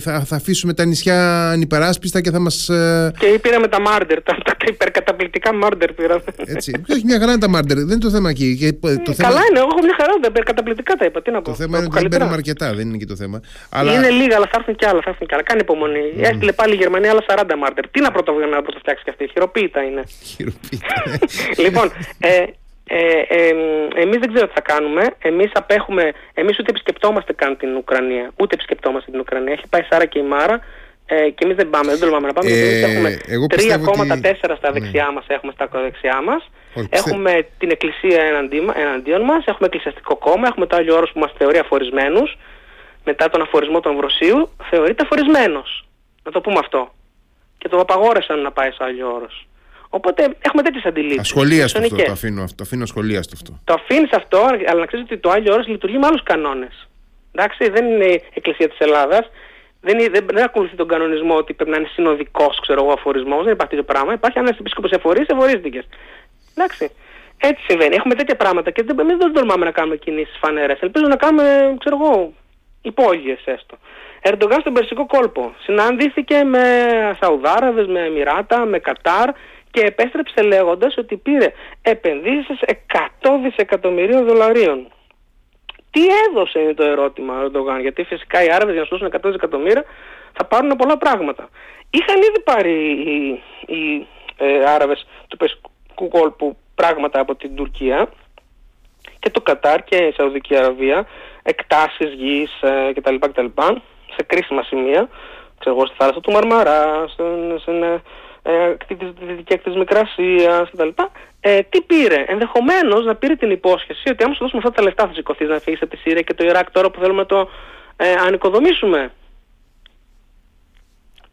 [0.00, 2.68] θα, θα αφήσουμε τα νησιά ανυπεράσπιστα και θα μας.
[2.68, 3.12] Ε...
[3.18, 6.22] Και πήραμε τα μάρντερ, τα, τα υπερκαταπληκτικά μάρντερ πήραμε.
[6.44, 6.72] Έτσι.
[6.92, 8.56] Όχι, μια χαρά είναι τα μάρντερ, δεν είναι το θέμα εκεί.
[8.60, 9.28] Και, το ε, θέμα...
[9.28, 11.22] Καλά είναι, εγώ έχω μια χαρά, τα υπερκαταπληκτικά τα είπα.
[11.22, 11.50] Τι να πω.
[11.50, 13.40] Το θέμα είναι ότι παίρνουμε αρκετά, δεν είναι και το θέμα.
[13.70, 13.92] Αλλά...
[13.92, 15.00] Είναι λίγα, αλλά θα έρθουν κι άλλα.
[15.04, 15.42] Θα έρθουν κι άλλα.
[15.42, 16.04] Κάνει υπομονή.
[16.16, 16.22] Mm.
[16.22, 17.88] Έστειλε πάλι η Γερμανία άλλα 40 μάρτερ.
[17.88, 19.28] Τι να πρωτοβουλία να πρωτοφτιάξει κι αυτή.
[19.32, 20.02] Χειροποίητα είναι.
[20.30, 20.94] Χειροποίητα.
[21.64, 22.44] λοιπόν, ε,
[22.86, 23.48] ε, ε,
[23.94, 25.02] εμείς δεν ξέρω τι θα κάνουμε.
[25.18, 28.32] Εμείς απέχουμε, εμείς ούτε επισκεπτόμαστε καν την Ουκρανία.
[28.40, 29.52] Ούτε επισκεπτόμαστε την Ουκρανία.
[29.52, 30.60] Έχει πάει Σάρα και η Μάρα.
[31.06, 32.50] Ε, και εμείς δεν πάμε, δεν τολμάμε να πάμε.
[32.50, 34.80] Ε, εμείς έχουμε 3,4 στα ναι.
[34.80, 36.50] δεξιά μας, έχουμε στα ακροδεξιά μας.
[36.88, 38.22] Έχουμε την εκκλησία
[38.76, 42.36] εναντίον μας, έχουμε εκκλησιαστικό κόμμα, έχουμε το άλλο όρος που μας θεωρεί αφορισμένους
[43.04, 45.84] μετά τον αφορισμό του Αμβροσίου θεωρείται αφορισμένος.
[46.22, 46.94] Να το πούμε αυτό.
[47.58, 49.46] Και το απαγόρεσαν να πάει σε άλλο όρος.
[49.88, 51.20] Οπότε έχουμε τέτοιες αντιλήψεις.
[51.20, 53.60] Ασχολίαστο αυτό, το αφήνω, το αφήνω ασχολίαστο αυτό.
[53.64, 56.88] Το αφήνεις αυτό, αλλά να ξέρεις ότι το άλλο όρος λειτουργεί με άλλους κανόνες.
[57.32, 59.30] Εντάξει, δεν είναι η Εκκλησία της Ελλάδας.
[59.80, 62.60] Δεν, δεν, δεν ακολουθεί τον κανονισμό ότι πρέπει να είναι συνοδικός
[62.92, 63.44] αφορισμός.
[63.44, 64.12] Δεν υπάρχει τέτοιο πράγμα.
[64.12, 65.82] Υπάρχει ένας επίσκοπος εφορεί, εφορίστηκε.
[66.54, 66.90] Εντάξει.
[67.44, 67.94] Έτσι συμβαίνει.
[67.94, 70.80] Έχουμε τέτοια πράγματα και δεν, δεν τολμάμε να κάνουμε κινήσεις φανέρες.
[70.80, 72.32] Ελπίζω να κάνουμε, ξέρω εγώ,
[72.82, 73.76] υπόγειες έστω.
[74.22, 75.54] Ερντογάν στον Περσικό κόλπο.
[75.62, 76.62] Συναντήθηκε με
[77.20, 79.30] Σαουδάραβες, με Εμμυράτα, με Κατάρ
[79.70, 82.58] και επέστρεψε λέγοντας ότι πήρε επενδύσεις
[83.22, 84.92] 100 δισεκατομμυρίων δολαρίων.
[85.90, 89.20] Τι έδωσε είναι το ερώτημα ο Ερντογάν, γιατί φυσικά οι Άραβες για να σώσουν 100
[89.22, 89.84] δισεκατομμύρια
[90.32, 91.48] θα πάρουν πολλά πράγματα.
[91.90, 93.42] Είχαν ήδη πάρει οι,
[93.74, 98.08] οι ε, Άραβες του Περσικού κόλπου πράγματα από την Τουρκία
[99.18, 101.06] και το Κατάρ και η Σαουδική Αραβία
[101.42, 103.46] εκτάσεις γης ε, κτλ, κτλ.
[104.14, 105.08] σε κρίσιμα σημεία,
[105.58, 108.02] ξέρω εγώ στη θάλασσα του Μαρμαρά, στην, στην ε,
[108.42, 108.94] ε, τη
[109.26, 110.88] δυτική ακτή Μικρασίας κτλ.
[111.40, 115.06] Ε, τι πήρε, ενδεχομένως να πήρε την υπόσχεση ότι άμα σου δώσουμε αυτά τα λεφτά
[115.06, 117.48] θα σηκωθείς να φύγεις από τη Σύρια και το Ιράκ τώρα που θέλουμε να το
[117.96, 119.12] ε, ανοικοδομήσουμε.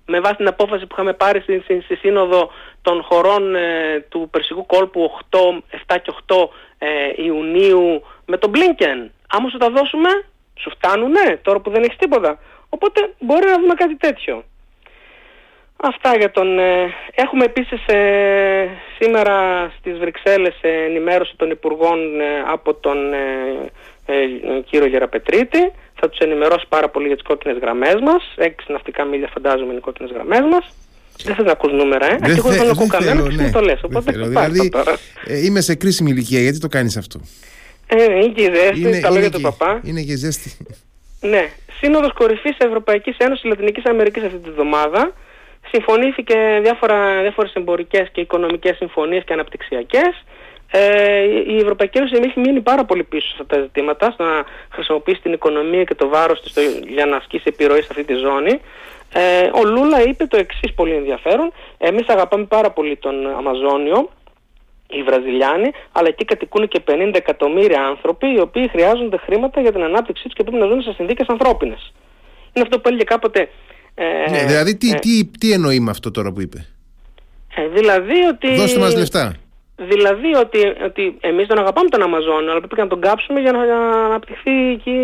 [0.10, 4.28] Με βάση την απόφαση που είχαμε πάρει στη, στη, στη σύνοδο των χωρών ε, του
[4.32, 5.38] Περσικού κόλπου 8,
[5.94, 6.36] 7 και 8
[6.78, 10.10] ε, Ιουνίου με τον Μπλίνκεν άμα σου τα δώσουμε,
[10.60, 12.40] σου φτάνουνε τώρα που δεν έχεις τίποτα.
[12.70, 14.44] Οπότε μπορεί να δούμε κάτι τέτοιο.
[15.82, 16.60] Αυτά για τον...
[16.60, 18.68] Ε, έχουμε επίσης ε,
[19.00, 22.98] σήμερα στις Βρυξέλλες ε, ενημέρωση των Υπουργών ε, από τον
[24.66, 25.72] κύριο Γεραπετρίτη.
[26.00, 28.34] Θα τους ενημερώσει πάρα πολύ για τις κόκκινες γραμμές μας.
[28.36, 30.66] Έξι ναυτικά μίλια φαντάζομαι είναι οι κόκκινες γραμμές μας.
[31.24, 32.18] Δεν θέλω να ακούς νούμερα, ε.
[32.18, 33.52] Δεν, δεν, δεν ακούω κανένας ναι.
[33.52, 33.80] το λες.
[33.84, 34.72] Οπότε δηλαδή,
[35.44, 37.20] είμαι σε κρίσιμη ηλικία, γιατί το κάνεις αυτό;
[37.88, 39.82] Ε, είναι και η ζέστη, είναι, τα λόγια του παπά.
[39.84, 40.58] Είναι και η ζέστη.
[41.22, 41.50] Ναι.
[41.80, 45.14] Σύνοδος κορυφής Ευρωπαϊκής Ένωσης Λατινικής Αμερικής αυτή τη βδομάδα.
[45.72, 50.24] Συμφωνήθηκε διάφορα, διάφορες εμπορικές και οικονομικές συμφωνίες και αναπτυξιακές.
[50.72, 54.46] Ε, η Ευρωπαϊκή Ένωση έχει μείνει πάρα πολύ πίσω σε αυτά τα ζητήματα, στο να
[54.70, 56.54] χρησιμοποιήσει την οικονομία και το βάρος της
[56.88, 58.60] για να ασκήσει επιρροή σε αυτή τη ζώνη.
[59.14, 61.52] Ε, ο Λούλα είπε το εξής πολύ ενδιαφέρον.
[61.78, 64.10] Εμείς αγαπάμε πάρα πολύ τον Αμαζόνιο
[64.90, 69.84] οι Βραζιλιάνοι, αλλά εκεί κατοικούν και 50 εκατομμύρια άνθρωποι οι οποίοι χρειάζονται χρήματα για την
[69.84, 71.94] ανάπτυξή τους και πρέπει να ζουν σε συνθήκες ανθρώπινες.
[72.54, 73.50] Είναι αυτό που έλεγε κάποτε.
[73.96, 76.66] Ε, ναι, δηλαδή, τι, ε, τι, τι εννοεί με αυτό τώρα που είπε;
[77.56, 78.56] Ε, δηλαδή ότι.
[78.56, 79.36] Δώστε μας λεφτά.
[79.88, 83.60] Δηλαδή ότι, ότι εμείς τον αγαπάμε τον Αμαζόνιο, αλλά πρέπει να τον κάψουμε για να
[84.06, 85.00] αναπτυχθεί εκεί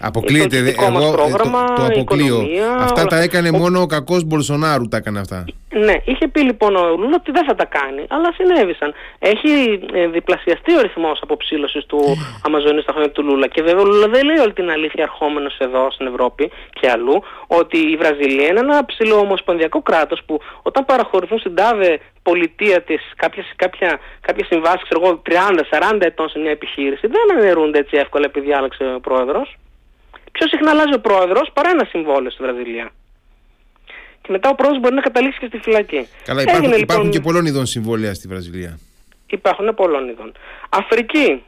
[0.00, 2.46] Αποκλείεται, το εγώ πρόγραμμα, το, το αποκλείω.
[2.78, 5.44] Αυτά τα έκανε μόνο ο κακός Μπολσονάρου τα έκανε αυτά.
[5.74, 8.94] Ναι, είχε πει λοιπόν ο Λούλα ότι δεν θα τα κάνει, αλλά συνέβησαν.
[9.18, 12.00] Έχει ε, διπλασιαστεί ο ρυθμός αποψήλωσης του
[12.46, 13.46] Αμαζονίου στα χρόνια του Λούλα.
[13.46, 16.50] Και βέβαια ο Λούλα δεν λέει όλη την αλήθεια ερχόμενος εδώ στην Ευρώπη
[16.80, 22.00] και αλλού, ότι η Βραζιλία είναι ένα ψηλό ομοσπονδιακό κράτος που όταν παραχωρηθούν στην τάδε
[22.22, 23.44] πολιτεία της κάποια,
[24.20, 25.22] κάποια συμβάσεις, ξέρω εγώ,
[25.94, 29.56] 30-40 ετών σε μια επιχείρηση, δεν αναιρούνται έτσι εύκολα επειδή άλλαξε ο πρόεδρος.
[30.32, 33.09] Πιο συχνά αλλάζει ο πρόεδρος παρά ένα συμβόλαιο στη Βραζιλία και
[34.30, 36.08] μετά ο πρόεδρος μπορεί να καταλήξει και στη φυλακή.
[36.24, 38.78] Καλά, υπάρχουν, Έγινε, υπάρχουν λοιπόν, και πολλών ειδών συμβόλαια στη Βραζιλία.
[39.26, 40.32] Υπάρχουν πολλών ειδών.
[40.68, 41.42] Αφρική.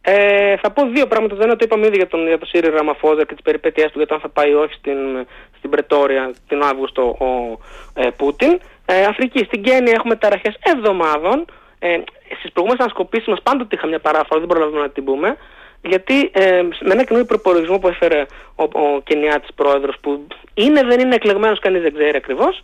[0.00, 1.36] Ε, θα πω δύο πράγματα.
[1.36, 3.98] Το ένα το είπαμε ήδη για τον, για τον Σύρι Ραμαφόζα και τις περιπέτειές του
[3.98, 4.98] για το αν θα πάει ή όχι στην,
[5.56, 7.58] στην Πρετόρια την Αύγουστο ο
[7.94, 8.60] ε, Πούτιν.
[8.86, 9.44] Ε, Αφρική.
[9.44, 11.44] Στην Κένια έχουμε ταραχές εβδομάδων.
[11.78, 11.88] Ε,
[12.38, 15.36] Στις προηγούμενες ανασκοπήσεις μας πάντοτε είχα μια παράφρα, δεν προλαβαίνουμε να την πούμε
[15.88, 21.00] γιατί ε, με ένα καινούριο προπολογισμό που έφερε ο, ο Κενιάτης πρόεδρος που είναι δεν
[21.00, 22.62] είναι εκλεγμένος κανείς δεν ξέρει ακριβώς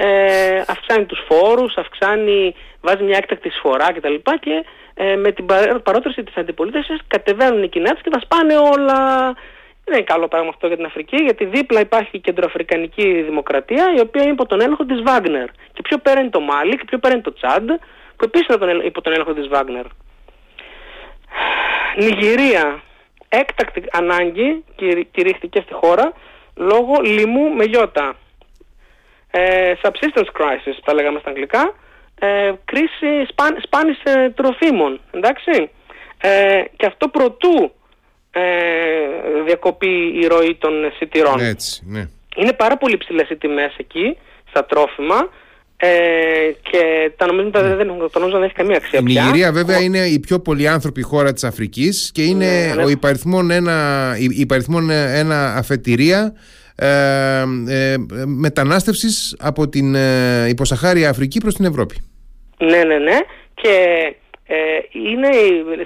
[0.00, 4.14] ε, αυξάνει τους φόρους, αυξάνει, βάζει μια έκτακτη εισφορά κτλ.
[4.40, 4.64] Και
[4.94, 5.46] ε, με την
[5.82, 8.96] παρότριση της αντιπολίτευσης κατεβαίνουν οι Κινέζοι και τα σπάνε όλα.
[9.84, 14.00] Δεν είναι καλό πράγμα αυτό για την Αφρική, γιατί δίπλα υπάρχει η κεντροαφρικανική δημοκρατία, η
[14.00, 15.46] οποία είναι υπό τον έλεγχο της Βάγνερ.
[15.72, 17.70] Και πιο πέρα είναι το Μάλι και πιο πέρα είναι το Τσάντ,
[18.16, 19.84] που επίσης είναι υπό τον έλεγχο της Βάγνερ.
[21.96, 22.82] Νιγηρία.
[23.28, 24.64] Έκτακτη ανάγκη
[25.10, 26.12] κηρύχθηκε στη χώρα
[26.54, 28.16] λόγω λοιμού με γιώτα.
[29.30, 31.74] Ε, subsistence crisis τα λέγαμε στα αγγλικά.
[32.20, 35.00] Ε, κρίση σπάν, σπάνης ε, τροφίμων.
[35.10, 35.70] Εντάξει.
[36.20, 37.72] Ε, και αυτό προτού
[38.30, 38.42] ε,
[39.44, 41.40] διακοπεί η ροή των σιτηρών.
[41.40, 42.08] Έτσι, ναι.
[42.36, 44.16] Είναι πάρα πολύ ψηλές οι τιμές εκεί
[44.48, 45.28] στα τρόφιμα
[45.80, 45.88] ε,
[46.62, 47.74] και τα νομίσματα ναι.
[47.74, 51.32] δεν, το νόμισμα δεν έχει καμία αξία Η Νιγηρία βέβαια είναι η πιο πολυάνθρωπη χώρα
[51.32, 52.84] της Αφρικής και είναι ναι, ναι.
[52.84, 56.34] ο υπαριθμόν ένα, υπαριθμόν ένα αφετηρία
[56.74, 61.96] ε, ε, μετανάστευσης από την ε, υποσαχάρια Αφρική προς την Ευρώπη.
[62.58, 63.18] Ναι, ναι, ναι.
[63.54, 63.74] Και
[64.46, 64.56] ε,
[64.92, 65.28] είναι,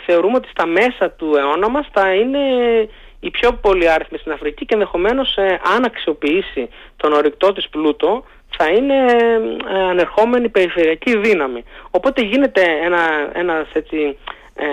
[0.06, 2.38] θεωρούμε ότι στα μέσα του αιώνα μας θα είναι
[3.20, 8.24] η πιο πολυάριθμη στην Αφρική και ενδεχομένως ε, αν αξιοποιήσει τον ορυκτό της πλούτο
[8.62, 8.96] θα είναι
[9.74, 11.64] ε, ανερχόμενη περιφερειακή δύναμη.
[11.90, 14.18] Οπότε γίνεται ένα, ένας έτσι,
[14.54, 14.66] ε,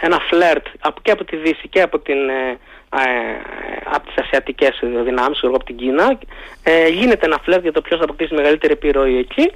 [0.00, 0.66] ένα φλερτ
[1.02, 2.58] και από τη Δύση και από, την, ε,
[3.84, 6.18] από τις ασιατικές δυνάμεις, από την Κίνα.
[6.90, 9.52] γίνεται ένα φλερτ για το ποιος θα αποκτήσει μεγαλύτερη επιρροή εκεί.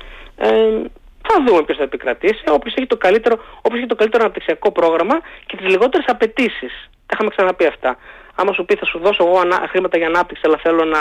[1.28, 5.20] θα δούμε ποιος θα επικρατήσει, όποιος έχει το καλύτερο, όποιος έχει το καλύτερο αναπτυξιακό πρόγραμμα
[5.46, 6.90] και τις λιγότερες απαιτήσεις.
[7.06, 7.96] Τα είχαμε ξαναπεί αυτά.
[8.34, 11.00] Άμα σου πει θα σου δώσω εγώ χρήματα για ανάπτυξη, αλλά θέλω να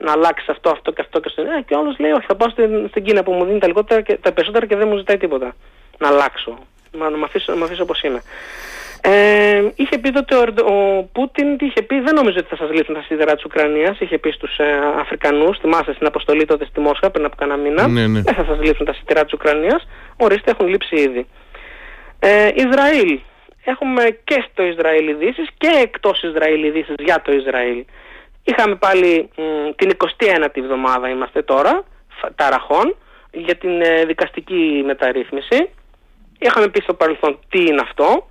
[0.00, 1.42] να αλλάξει αυτό, αυτό και αυτό και αυτό.
[1.42, 4.00] Ε, και όλος λέει, Όχι, θα πάω στην, στην Κίνα που μου δίνει τα, λιγότερα
[4.00, 5.54] και, τα περισσότερα και δεν μου ζητάει τίποτα.
[5.98, 6.58] Να αλλάξω.
[6.98, 8.22] Να, να με αφήσω, να αφήσω όπως είμαι.
[9.02, 12.70] Ε, είχε πει τότε ο, ο Πούτιν, τι είχε πει, δεν νομίζω ότι θα σας
[12.70, 14.00] λύσουν τα σίδερα της Ουκρανίας.
[14.00, 14.64] Είχε πει στους ε,
[14.98, 17.88] Αφρικανούς, θυμάστε στην αποστολή τότε στη Μόσχα πριν από κανένα μήνα.
[17.88, 18.20] Ναι, ναι.
[18.20, 19.88] Δεν θα σας λύσουν τα σίδερα της Ουκρανίας.
[20.16, 21.26] Ορίστε, έχουν λείψει ήδη.
[22.18, 23.20] Ε, Ισραήλ.
[23.64, 27.84] Έχουμε και στο Ισραήλ ειδήσεις και εκτός Ισραήλ ειδήσεις για το Ισραήλ.
[28.50, 29.30] Είχαμε πάλι
[29.76, 31.84] την 21η εβδομάδα είμαστε τώρα,
[32.34, 32.96] ταραχών,
[33.32, 35.70] για την ε, δικαστική μεταρρύθμιση.
[36.38, 38.28] Είχαμε πει στο παρελθόν τι είναι αυτό,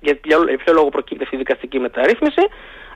[0.00, 0.16] για
[0.56, 2.42] ποιο λόγο προκύπτει αυτή η δικαστική μεταρρύθμιση,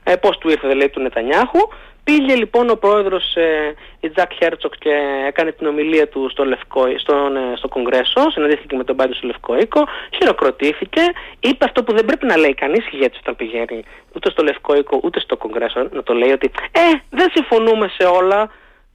[0.03, 1.59] ε, πώς του ήρθε λέει του Νετανιάχου.
[2.05, 4.93] Πήγε λοιπόν ο πρόεδρος ε, Ιτζάκ Χέρτσοκ και
[5.27, 9.27] έκανε την ομιλία του στο, Λευκό, στον, ε, στο Κογκρέσο, συναντήθηκε με τον Μπάιντερ στο
[9.27, 9.83] Λευκό Οίκο,
[10.15, 11.01] χειροκροτήθηκε,
[11.39, 13.83] είπε αυτό που δεν πρέπει να λέει κανείς ηγέτης όταν πηγαίνει
[14.15, 16.79] ούτε στο Λευκό Οίκο ούτε στο Κογκρέσο, να το λέει ότι «Ε,
[17.09, 18.51] δεν συμφωνούμε σε όλα».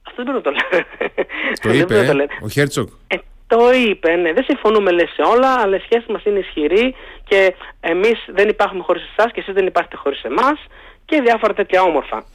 [0.07, 0.73] Αυτό δεν πρέπει να το λέει.
[1.61, 2.89] Το είπε, ο Χέρτσοκ.
[3.07, 3.15] Ε,
[3.47, 4.33] το είπε, ναι.
[4.33, 8.83] Δεν συμφωνούμε λες σε όλα, αλλά η σχέση μας είναι ισχυρή και εμείς δεν υπάρχουμε
[8.83, 10.59] χωρίς εσάς και εσείς δεν υπάρχετε χωρίς εμάς
[11.05, 12.25] και διάφορα τέτοια όμορφα.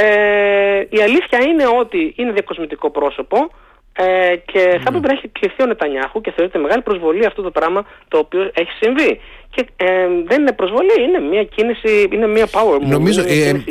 [0.00, 3.50] Ε, η αλήθεια είναι ότι είναι διακοσμητικό πρόσωπο
[3.92, 7.50] ε, και θα έπρεπε να έχει κληθεί ο Νετανιάχου και θεωρείται μεγάλη προσβολή αυτό το
[7.50, 9.20] πράγμα το οποίο έχει συμβεί.
[9.50, 9.86] Και ε,
[10.26, 12.88] δεν είναι προσβολή, είναι μια κίνηση, είναι μια power move.
[12.88, 13.64] Νομίζω, είναι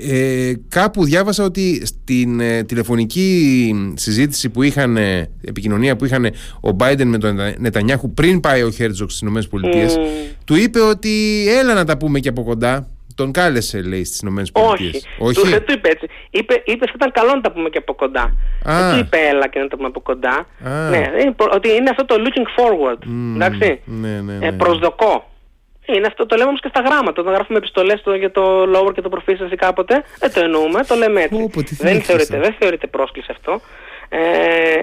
[0.00, 4.96] ε, ε, κάπου διάβασα ότι στην ε, τηλεφωνική συζήτηση που είχαν,
[5.44, 6.24] επικοινωνία που είχαν
[6.60, 9.98] ο Biden με τον Νετανιάχου πριν πάει ο Χέρτζοκ στις ΗΠΑ, mm.
[10.44, 12.88] του είπε ότι έλα να τα πούμε και από κοντά.
[13.14, 14.60] Τον κάλεσε, λέει, στις ΗΠΑ.
[14.60, 15.02] Όχι.
[15.18, 15.48] Όχι.
[15.48, 16.06] δεν του είπε έτσι.
[16.30, 18.36] Είπε, είπες θα ήταν καλό να τα πούμε και από κοντά.
[18.62, 20.46] Δεν του είπε έλα και να τα πούμε από κοντά.
[20.90, 21.12] Ναι,
[21.52, 23.02] ότι είναι αυτό το looking forward.
[23.34, 23.80] εντάξει.
[23.84, 24.46] Ναι, ναι, ναι.
[24.46, 25.28] Ε, προσδοκώ.
[25.86, 27.20] Είναι αυτό, το λέμε όμως και στα γράμματα.
[27.20, 31.20] Όταν γράφουμε επιστολές για το lower και το proficiency κάποτε, δεν το εννοούμε, το λέμε
[31.20, 31.50] έτσι.
[31.70, 33.60] δεν, θεωρείται, δεν θεωρείται πρόσκληση αυτό.
[34.08, 34.80] Ε,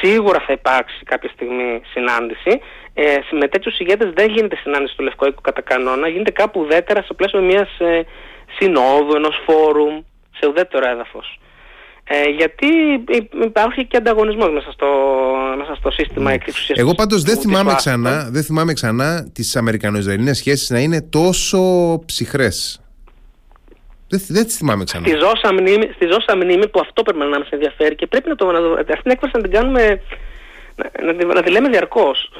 [0.00, 2.60] σίγουρα θα υπάρξει κάποια στιγμή συνάντηση.
[2.94, 7.02] Ε, με τέτοιους ηγέτες δεν γίνεται συνάντηση στο Λευκό Οίκο κατά κανόνα, γίνεται κάπου ουδέτερα
[7.02, 8.02] στο πλαίσιο μιας ε,
[8.58, 10.00] συνόδου, ενός φόρουμ,
[10.38, 11.38] σε ουδέτερο έδαφος.
[12.12, 12.66] Ε, γιατί
[13.44, 14.86] υπάρχει και ανταγωνισμός μέσα στο,
[15.58, 16.74] μέσα στο σύστημα εξουσία.
[16.78, 21.58] Εγώ πάντως δεν, θυμάμαι ξανά, δεν θυμάμαι ξανά τις Αμερικανο-Ισραηλινές σχέσεις να είναι τόσο
[22.06, 22.80] ψυχρές.
[24.10, 25.06] Δεν, δεν τις θυμάμαι ξανά.
[25.06, 28.36] Στη ζώσα, μνήμη, στη ζώσα μνήμη που αυτό πρέπει να μας ενδιαφέρει και πρέπει να
[28.36, 28.50] το.
[28.50, 30.00] Να, αυτή την έκφραση να την κάνουμε.
[30.76, 32.30] Να, να, να τη λέμε διαρκώς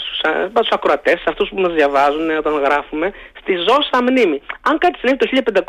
[0.56, 3.10] στους ακροατές, σε αυτούς που μας διαβάζουν όταν γράφουμε,
[3.40, 4.42] στη ζώσα μνήμη.
[4.60, 5.18] Αν κάτι συνέβη
[5.52, 5.62] το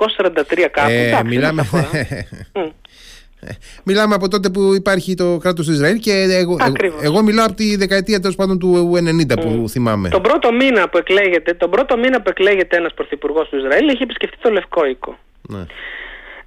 [0.64, 0.90] 1543 κάπου.
[0.90, 1.64] Ε, εντάξει, μιλάμε.
[3.84, 6.58] Μιλάμε από τότε που υπάρχει το κράτος του Ισραήλ και εγώ,
[7.02, 8.92] εγώ, μιλάω από τη δεκαετία τέλος πάντων του
[9.32, 10.10] 90 που θυμάμαι.
[10.10, 14.04] Τον πρώτο μήνα που εκλέγεται, τον πρώτο μήνα που εκλέγεται ένας πρωθυπουργός του Ισραήλ έχει
[14.04, 15.18] επισκεφτεί το Λευκό Οίκο.
[15.42, 15.66] Ναι.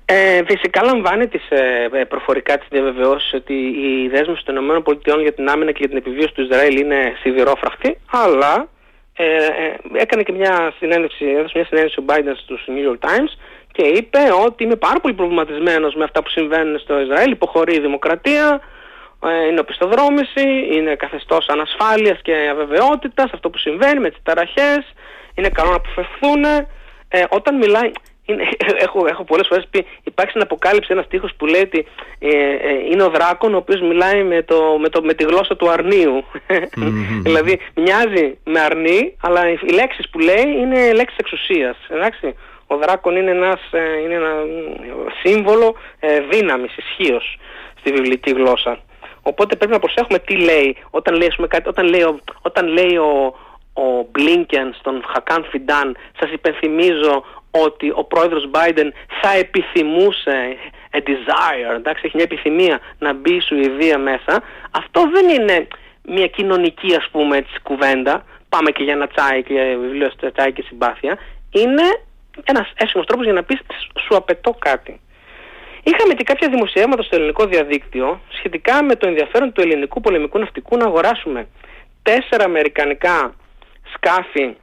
[0.07, 5.33] Ε, φυσικά λαμβάνει τις, ε, ε προφορικά τις διαβεβαιώσεις ότι η δέσμευση των ΗΠΑ για
[5.33, 8.69] την άμυνα και για την επιβίωση του Ισραήλ είναι σιδηρόφραχτη, αλλά
[9.17, 13.33] ε, ε, έκανε και μια συνέντευξη, έδωσε μια συνέντευξη ο Biden στους New York Times
[13.77, 17.81] και είπε ότι είμαι πάρα πολύ προβληματισμένος με αυτά που συμβαίνουν στο Ισραήλ, υποχωρεί η
[17.81, 18.61] δημοκρατία,
[19.25, 24.83] ε, είναι οπισθοδρόμηση, είναι καθεστώς ανασφάλειας και αβεβαιότητας, αυτό που συμβαίνει με τις ταραχές,
[25.35, 26.45] είναι καλό να αποφευθούν.
[27.09, 27.91] Ε, όταν μιλάει,
[28.25, 28.49] είναι,
[28.87, 31.87] έχω, έχω πολλές φορές πει, υπάρχει στην Αποκάλυψη ένας στίχος που λέει ότι
[32.19, 35.57] ε, ε, είναι ο δράκον ο οποίος μιλάει με, το, με, το, με τη γλώσσα
[35.57, 36.25] του αρνίου.
[37.27, 41.77] δηλαδή μοιάζει με αρνί, αλλά οι λέξεις που λέει είναι λέξεις εξουσίας.
[41.89, 42.35] Εντάξει;
[42.67, 44.33] Ο δράκον είναι, ένας, ε, είναι ένα
[45.23, 47.39] σύμβολο ε, δύναμης, ισχύως
[47.79, 48.79] στη βιβλική γλώσσα.
[49.23, 52.05] Οπότε πρέπει να προσέχουμε τι λέει όταν λέει, κάτι, όταν λέει,
[52.43, 53.35] όταν λέει ο,
[53.73, 58.89] ο Μπλίνκεν στον Χακάν Φιντάν σας υπενθυμίζω ότι ο πρόεδρος Biden
[59.21, 60.57] θα επιθυμούσε
[60.91, 65.67] a desire, εντάξει, έχει μια επιθυμία να μπει η Σουηδία μέσα αυτό δεν είναι
[66.03, 70.53] μια κοινωνική ας πούμε έτσι κουβέντα πάμε και για ένα τσάι και για βιβλίο τσάι
[70.53, 71.19] και συμπάθεια
[71.51, 71.83] είναι
[72.45, 73.61] ένας έσχημος τρόπος για να πεις
[74.07, 75.01] σου απαιτώ κάτι.
[75.83, 80.77] Είχαμε και κάποια δημοσιεύματα στο ελληνικό διαδίκτυο σχετικά με το ενδιαφέρον του ελληνικού πολεμικού ναυτικού
[80.77, 81.47] να αγοράσουμε
[82.03, 83.35] τέσσερα αμερικανικά
[83.95, 84.57] σκάφη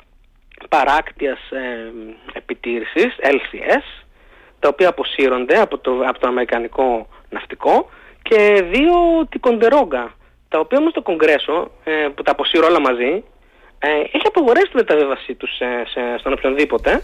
[0.69, 1.91] παράκτειας ε,
[2.33, 4.03] επιτήρησης, LCS,
[4.59, 7.89] τα οποία αποσύρονται από το, από το αμερικανικό ναυτικό
[8.21, 8.93] και δύο
[9.29, 10.13] τικοντερόγκα,
[10.49, 13.23] τα οποία όμως το Κογκρέσο, ε, που τα αποσύρω όλα μαζί, ε,
[13.89, 15.51] έχει απογορέσει τη μεταβίβασή τους
[16.19, 17.01] στον οποιονδήποτε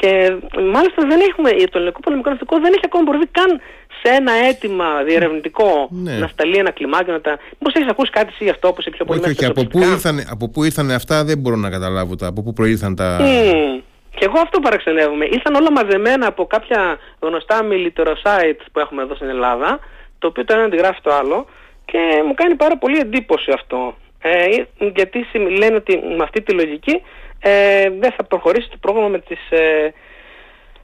[0.00, 0.36] και
[0.72, 3.60] μάλιστα δεν έχουμε, το ελληνικό πολεμικό ναυτικό δεν έχει ακόμα προβεί καν
[4.02, 6.18] σε ένα αίτημα διερευνητικό ναι.
[6.18, 7.10] να σταλεί ένα κλιμάκι.
[7.10, 7.38] Να τα...
[7.58, 9.44] Μήπως έχεις ακούσει κάτι εσύ γι' αυτό όπως πιο πολύ Όχι, όχι.
[9.44, 12.16] Από πού, ήρθαν, από πού ήρθαν αυτά δεν μπορώ να καταλάβω.
[12.16, 13.18] Τα, από πού προήλθαν τα...
[13.20, 13.82] Mm.
[14.18, 15.24] Και εγώ αυτό παραξενεύομαι.
[15.24, 19.78] Ήρθαν όλα μαζεμένα από κάποια γνωστά military sites που έχουμε εδώ στην Ελλάδα,
[20.18, 21.46] το οποίο το ένα αντιγράφει το άλλο
[21.84, 23.94] και μου κάνει πάρα πολύ εντύπωση αυτό.
[24.26, 25.26] Ε, γιατί
[25.58, 27.02] λένε ότι με αυτή τη λογική
[27.40, 29.92] ε, δεν θα προχωρήσει το πρόγραμμα με τις, ε,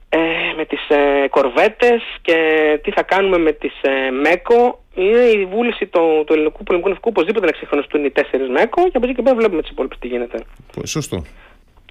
[0.09, 0.19] ε,
[0.57, 2.37] με τις ε, κορβέτες και
[2.83, 4.83] τι θα κάνουμε με τις ε, ΜΕΚΟ.
[4.95, 8.97] Είναι η βούληση του, του ελληνικού πολεμικού ναυτικού οπωσδήποτε να ξεχρονιστούν οι τέσσερις ΜΕΚΟ και
[8.97, 10.43] από εκεί και πέρα βλέπουμε τις υπόλοιπες τι γίνεται.
[10.85, 11.23] Σωστό.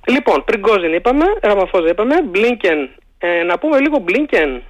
[0.07, 4.63] Λοιπόν, Πριγκόζιν είπαμε, Ραμαφόζα είπαμε, Μπλίνκεν, ε, να πούμε λίγο Μπλίνκεν.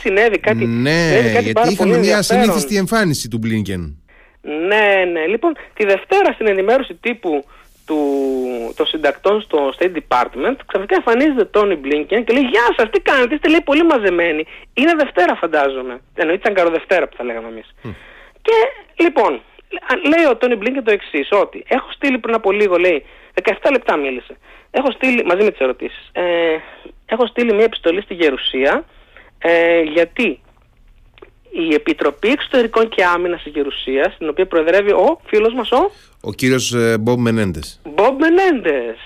[0.00, 4.01] Συνέβη κάτι, ναι, συνέβη κάτι γιατί είχαμε μια συνήθιστη εμφάνιση του Μπλίνκεν.
[4.42, 5.26] Ναι, ναι.
[5.26, 7.44] Λοιπόν, τη Δευτέρα στην ενημέρωση τύπου
[7.86, 7.98] του,
[8.76, 13.34] των συντακτών στο State Department, ξαφνικά εμφανίζεται Τόνι Μπλίνκεν και λέει Γεια σας, τι κάνετε,
[13.34, 14.46] είστε λέει πολύ μαζεμένοι.
[14.74, 16.00] Είναι Δευτέρα, φαντάζομαι.
[16.14, 17.74] Εννοείται ήταν Δευτέρα που θα λέγαμε εμείς.
[18.42, 18.56] Και
[19.04, 19.40] λοιπόν,
[20.14, 23.04] λέει ο Τόνι Μπλίνκεν το εξής, ότι έχω στείλει πριν από λίγο, λέει,
[23.42, 24.36] 17 λεπτά μίλησε.
[24.70, 26.56] Έχω στείλει, μαζί με τις ερωτήσεις, ε,
[27.06, 28.84] έχω στείλει μια επιστολή στη Γερουσία
[29.38, 30.40] ε, γιατί
[31.52, 35.90] η Επιτροπή Εξωτερικών και Άμυνας της Γερουσίας, την οποία προεδρεύει ο φίλος μας ο.
[36.20, 37.60] Ο κύριος Μπομπ Μενέντε.
[37.84, 38.96] Μπομπ Μενέντε.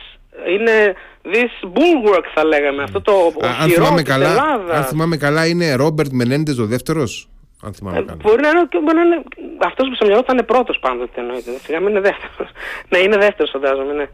[0.49, 0.95] Είναι
[1.33, 2.83] this bulwark θα λέγαμε.
[2.83, 7.29] Αυτό το αν, θυμάμαι καλά, αν θυμάμαι καλά, είναι Ρόμπερτ Μενέντε ο δεύτερος.
[7.63, 8.19] Αν θυμάμαι ε, καλά.
[8.23, 9.23] Μπορεί να είναι, μπορεί να είναι
[9.59, 11.51] αυτός που στο μυαλό θα είναι πρώτος πάντοτε εννοείται.
[11.63, 12.51] Σιγά μην είναι δεύτερος.
[12.91, 14.07] ναι, είναι δεύτερος φαντάζομαι, ναι.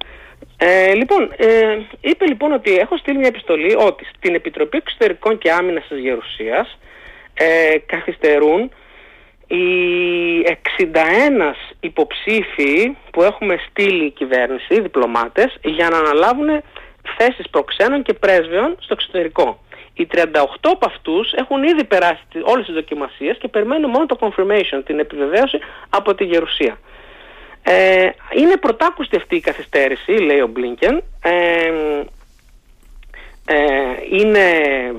[0.56, 5.52] Ε, λοιπόν, ε, είπε λοιπόν ότι έχω στείλει μια επιστολή ότι στην Επιτροπή Εξωτερικών και
[5.52, 6.78] Άμυνας της Γερουσίας
[7.34, 8.70] ε, καθυστερούν
[9.46, 9.66] οι
[10.78, 10.94] 61
[11.80, 16.62] υποψήφοι που έχουμε στείλει η κυβέρνηση, διπλωμάτες, για να αναλάβουν
[17.18, 19.60] θέσεις προξένων και πρέσβεων στο εξωτερικό.
[19.94, 20.20] Οι 38
[20.62, 25.58] από αυτούς έχουν ήδη περάσει όλες τις δοκιμασίες και περιμένουν μόνο το confirmation, την επιβεβαίωση
[25.90, 26.78] από τη Γερουσία.
[27.62, 31.02] Ε, είναι πρωτάκουστη αυτή η καθυστέρηση, λέει ο Μπλίνκεν.
[31.22, 31.72] Ε,
[33.46, 33.56] ε,
[34.10, 34.44] είναι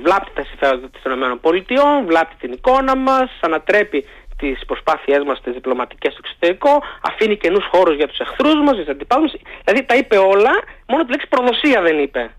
[0.03, 4.05] βλάπτει τα συμφέροντα των ΗΠΑ, βλάπτει την εικόνα μας, ανατρέπει
[4.37, 8.83] τις προσπάθειές μας στις διπλωματικές στο εξωτερικό, αφήνει καινούς χώρους για τους εχθρούς μας, για
[8.83, 9.41] τις αντιπάλους μας.
[9.63, 10.51] Δηλαδή τα είπε όλα,
[10.87, 12.31] μόνο τη λέξη προδοσία δεν είπε.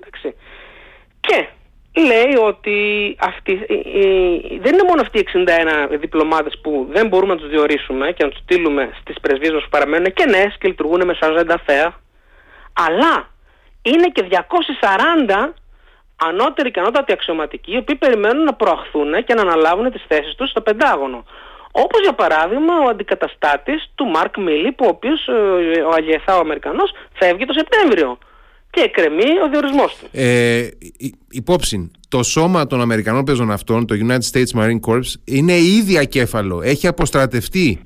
[0.00, 0.34] Εντάξει.
[1.20, 1.46] Και
[2.00, 2.76] λέει ότι
[3.20, 3.54] αυτή,
[4.60, 8.30] δεν είναι μόνο αυτοί οι 61 διπλωμάτες που δεν μπορούμε να τους διορίσουμε και να
[8.30, 11.94] τους στείλουμε στις πρεσβείες μας που παραμένουν και νέες και λειτουργούν με σαζέντα θέα,
[12.72, 13.30] αλλά
[13.82, 15.52] είναι και 240
[16.16, 20.50] ανώτεροι και ανώτατοι αξιωματικοί οι οποίοι περιμένουν να προαχθούν και να αναλάβουν τις θέσεις τους
[20.50, 21.24] στο Πεντάγωνο.
[21.72, 26.40] Όπως για παράδειγμα ο αντικαταστάτης του Μαρκ Μίλι, που ο οποίος ε, ο Αγιεθά ο
[26.40, 28.18] Αμερικανός φεύγει το Σεπτέμβριο
[28.70, 30.06] και εκκρεμεί ο διορισμός του.
[30.12, 30.68] Ε,
[31.30, 36.62] υπόψη, το σώμα των Αμερικανών πεζοναυτών, το United States Marine Corps, είναι ήδη ακέφαλο.
[36.62, 37.82] Έχει αποστρατευτεί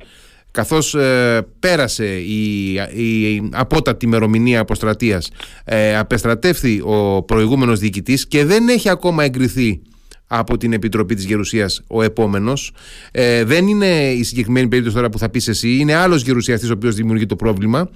[0.57, 5.31] καθώς ε, πέρασε η, η απότατη ημερομηνία αποστρατείας
[5.65, 9.83] ε, απεστρατεύθη ο προηγούμενος διοικητής και δεν έχει ακόμα εγκριθεί
[10.27, 12.73] από την Επιτροπή της Γερουσίας ο επόμενος.
[13.13, 15.77] Ε, δεν είναι η συγκεκριμένη περίπτωση τώρα που θα πεις εσύ.
[15.77, 17.91] Είναι άλλος γερουσιαστής ο οποίος δημιουργεί το πρόβλημα.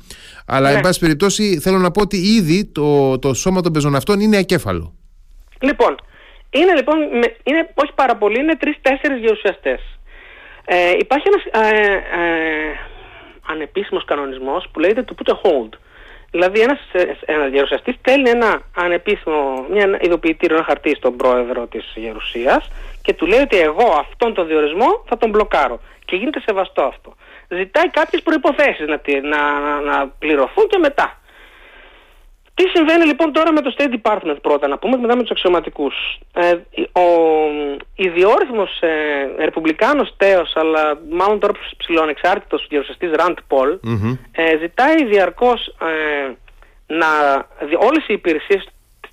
[0.47, 0.77] Αλλά ναι.
[0.77, 4.95] εν πάση περιπτώσει θέλω να πω ότι ήδη το, το σώμα των πεζοναυτών είναι ακέφαλο.
[5.61, 5.95] Λοιπόν,
[6.51, 6.97] είναι λοιπόν,
[7.43, 9.81] είναι, όχι πάρα πολύ, είναι τρεις-τέσσερις γερουσιαστές
[10.65, 12.77] ε, υπάρχει ένας ε, ε,
[13.47, 15.69] ανεπίσημος κανονισμός που λέγεται to put a hold.
[16.31, 21.93] Δηλαδή ένας, ε, ένας γερουσιαστής στέλνει ένα ανεπίσημο, μια ειδοποιητήριο, ένα χαρτί στον πρόεδρο της
[21.95, 22.71] Γερουσίας
[23.03, 25.81] και του λέει ότι εγώ αυτόν τον διορισμό θα τον μπλοκάρω.
[26.05, 27.15] Και γίνεται σεβαστό αυτό.
[27.49, 31.20] Ζητάει κάποιες προϋποθέσεις να, να, να πληρωθούν και μετά.
[32.61, 35.31] Τι συμβαίνει λοιπόν τώρα με το State Department πρώτα, να πούμε και μετά με τους
[35.31, 35.95] αξιωματικούς.
[36.35, 36.53] Ε,
[37.01, 37.09] ο
[37.95, 43.79] ιδιόρυθμος ε, ρεπουμπλικάνος τέος, αλλά μάλλον τώρα ψηλό ανεξάρτητος γερουσιαστής Ραντ Πολ,
[44.33, 46.33] ε, ζητάει διαρκώς ε,
[46.87, 47.07] να,
[47.79, 48.69] όλες οι υπηρεσίες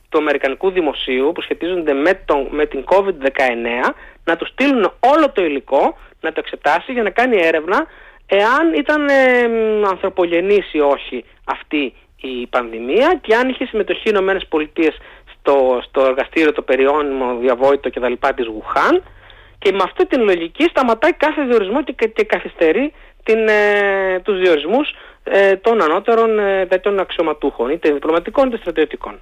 [0.09, 3.93] του Αμερικανικού Δημοσίου που σχετίζονται με, τον, με την COVID-19
[4.23, 7.85] να τους στείλουν όλο το υλικό, να το εξετάσει για να κάνει έρευνα
[8.25, 9.43] εάν ήταν ε,
[9.89, 14.97] ανθρωπογενής ή όχι αυτή η πανδημία και αν είχε συμμετοχή οι Ηνωμένες Πολιτείες
[15.33, 19.03] στο, στο εργαστήριο το περιώνυμο διαβόητο και τα λοιπά της Γουχάν
[19.59, 22.93] και με αυτή την λογική σταματάει κάθε διορισμό και, και καθυστερεί
[23.23, 24.93] την, ε, τους διορισμούς
[25.23, 29.19] ε, των ανώτερων ε, τέτοιων αξιωματούχων είτε διπλωματικών είτε στρατιωτικών.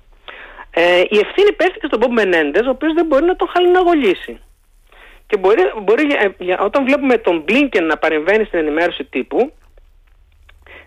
[0.72, 4.40] Ε, η ευθύνη πέφτει στον Μπομπ Μενέντες ο οποίος δεν μπορεί να τον χαλιναγωγήσει.
[5.28, 6.04] Και μπορεί, μπορεί
[6.38, 9.54] ε, όταν βλέπουμε τον Μπλίνκεν να παρεμβαίνει στην ενημέρωση τύπου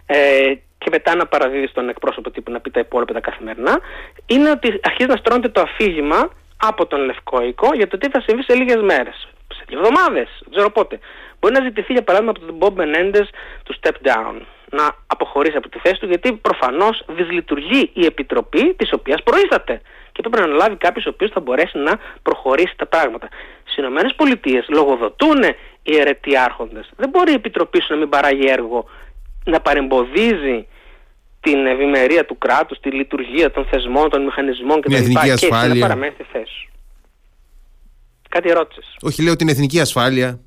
[0.07, 3.81] ε, και μετά να παραδίδεις στον εκπρόσωπο τύπου να πει τα υπόλοιπα τα καθημερινά,
[4.27, 8.21] είναι ότι αρχίζει να στρώνεται το αφήγημα από τον Λευκό Οίκο για το τι θα
[8.21, 9.29] συμβεί σε λίγες μέρες.
[9.55, 10.99] Σε δύο εβδομάδες, δεν ξέρω πότε.
[11.41, 13.27] Μπορεί να ζητηθεί για παράδειγμα από τον Bob Menendez
[13.63, 18.93] του step down, να αποχωρήσει από τη θέση του, γιατί προφανώς δυσλειτουργεί η επιτροπή της
[18.93, 19.81] οποίας προείσταται.
[20.13, 23.29] Και πρέπει να αναλάβει κάποιος ο οποίος θα μπορέσει να προχωρήσει τα πράγματα.
[23.65, 25.43] Στις ΗΠΑ λογοδοτούν
[25.83, 26.91] οι αιρετοί άρχοντες.
[26.97, 28.89] Δεν μπορεί η επιτροπή σου να μην παράγει έργο
[29.51, 30.67] να παρεμποδίζει
[31.41, 34.95] την ευημερία του κράτους, τη λειτουργία των θεσμών, των μηχανισμών κτλ.
[34.95, 36.71] Και να παραμένει στη θέση σου.
[38.29, 38.97] Κάτι ερώτησες.
[39.01, 40.41] Όχι, λέω την εθνική ασφάλεια.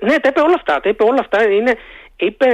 [0.00, 0.80] Ναι, τα είπε όλα αυτά.
[0.80, 1.50] Τα είπε όλα αυτά.
[1.50, 1.74] Είναι,
[2.16, 2.46] είπε,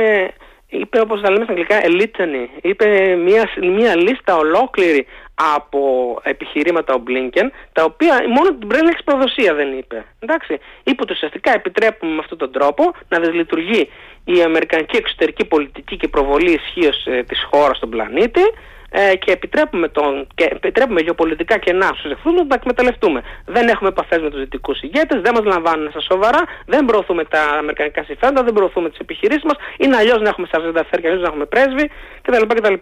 [0.68, 5.06] είπε όπως θα λέμε στα αγγλικά, a Είπε μια, μια λίστα ολόκληρη
[5.54, 5.80] από
[6.22, 10.04] επιχειρήματα ο Μπλίνκεν, τα οποία μόνο την πρέλεξη προδοσία δεν είπε.
[10.18, 13.88] Εντάξει, είπε ότι ουσιαστικά επιτρέπουμε με αυτόν τον τρόπο να δυσλειτουργεί
[14.24, 18.42] η αμερικανική εξωτερική πολιτική και προβολή ισχύως ε, της χώρας στον πλανήτη
[18.90, 23.22] ε, και, επιτρέπουμε τον, και επιτρέπουμε γεωπολιτικά κενά στους εχθρούς να τα εκμεταλλευτούμε.
[23.46, 27.42] Δεν έχουμε επαφές με τους δυτικούς ηγέτες, δεν μας λαμβάνουν στα σοβαρά, δεν προωθούμε τα
[27.58, 31.28] αμερικανικά συμφέροντα, δεν προωθούμε τις επιχειρήσεις μας, είναι αλλιώς να έχουμε σαρζέντα και αλλιώς να
[31.28, 31.90] έχουμε πρέσβη
[32.22, 32.74] κτλ.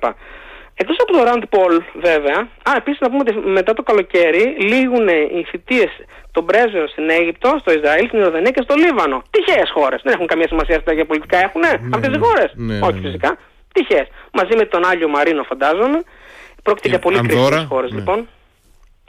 [0.78, 2.38] Εκτός από το Rand Paul, βέβαια,
[2.68, 5.86] α, επίσης να πούμε ότι μετά το καλοκαίρι λήγουν οι θητείε
[6.30, 9.22] των πρέσβεων στην Αίγυπτο, στο Ισραήλ, στην Ιορδανία και στο Λίβανο.
[9.30, 10.00] Τυχαίες χώρες.
[10.04, 12.52] Δεν έχουν καμία σημασία στα γεωπολιτικά, έχουν ναι, αυτές οι χώρες.
[12.54, 13.38] Ναι, ναι, Όχι φυσικά.
[13.76, 14.06] Τυχαίε.
[14.32, 16.02] Μαζί με τον Άγιο Μαρίνο, φαντάζομαι.
[16.62, 18.28] Πρόκειται για πολύ κρίσιμες χώρες, λοιπόν.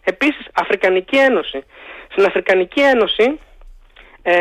[0.03, 1.63] Επίσης, Αφρικανική Ένωση.
[2.11, 3.39] Στην Αφρικανική Ένωση,
[4.21, 4.33] ε,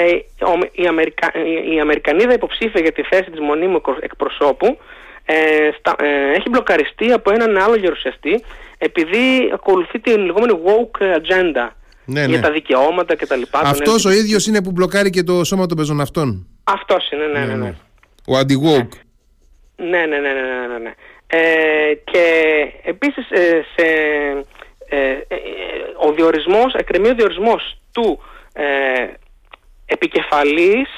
[0.73, 1.33] η, Αμερικα...
[1.75, 4.79] η Αμερικανίδα υποψήφια για τη θέση της μονίμου εκπροσώπου
[5.25, 5.35] ε,
[5.79, 8.45] στα, ε, έχει μπλοκαριστεί από έναν άλλο γερουσιαστή
[8.79, 11.69] επειδή ακολουθεί την λεγόμενη woke agenda
[12.05, 12.41] ναι, για ναι.
[12.41, 13.43] τα δικαιώματα κτλ.
[13.51, 16.47] Αυτός ο ίδιος είναι που μπλοκάρει και το σώμα των πεζοναυτών.
[16.65, 17.55] Αυτός είναι, ναι, ναι, ναι.
[17.55, 17.75] ναι.
[18.27, 19.06] Ο αντι-woke.
[19.77, 20.79] Ναι, ναι, ναι, ναι, ναι, ναι.
[20.79, 20.95] ναι.
[21.27, 22.25] Ε, και
[22.83, 23.87] επίσης ε, σε,
[24.89, 25.37] ε, ε,
[25.97, 28.23] ο διορισμός, εκκρεμεί ο διορισμός του
[28.53, 28.65] ε,
[29.87, 30.89] επικεφαλής,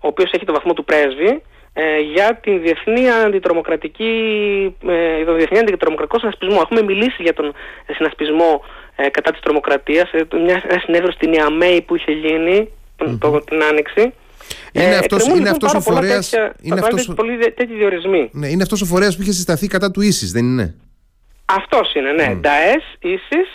[0.00, 4.12] ο οποίος έχει το βαθμό του πρέσβη, ε, για την διεθνή αντιτρομοκρατική,
[4.88, 6.60] ε, τον διεθνή αντιτρομοκρατικό συνασπισμό.
[6.62, 7.54] Έχουμε μιλήσει για τον
[7.96, 8.64] συνασπισμό
[8.96, 12.72] ε, κατά της τρομοκρατίας, ε, μια, ένας συνέδριο στην Ιαμέη που είχε γίνει
[13.18, 14.12] το, την Άνοιξη.
[14.82, 15.98] Είναι ε, αυτός, είναι λοιπόν αυτός ο
[16.62, 18.30] είναι αυτός, πολύ τέτοιοι διορισμοί.
[18.32, 20.74] Ναι, είναι αυτός ο φορέας που είχε συσταθεί κατά του ίσης, δεν είναι;
[21.44, 22.32] Αυτός είναι, ναι.
[22.32, 22.36] Mm.
[22.40, 23.48] Νταές, Ίσης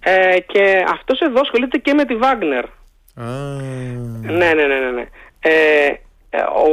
[0.00, 2.64] ε, και αυτός εδώ ασχολείται και με τη Βάγνερ.
[4.22, 4.90] Ναι, ναι, ναι, ναι.
[4.90, 5.06] ναι.
[5.40, 5.86] Ε,
[6.30, 6.68] ε, ο,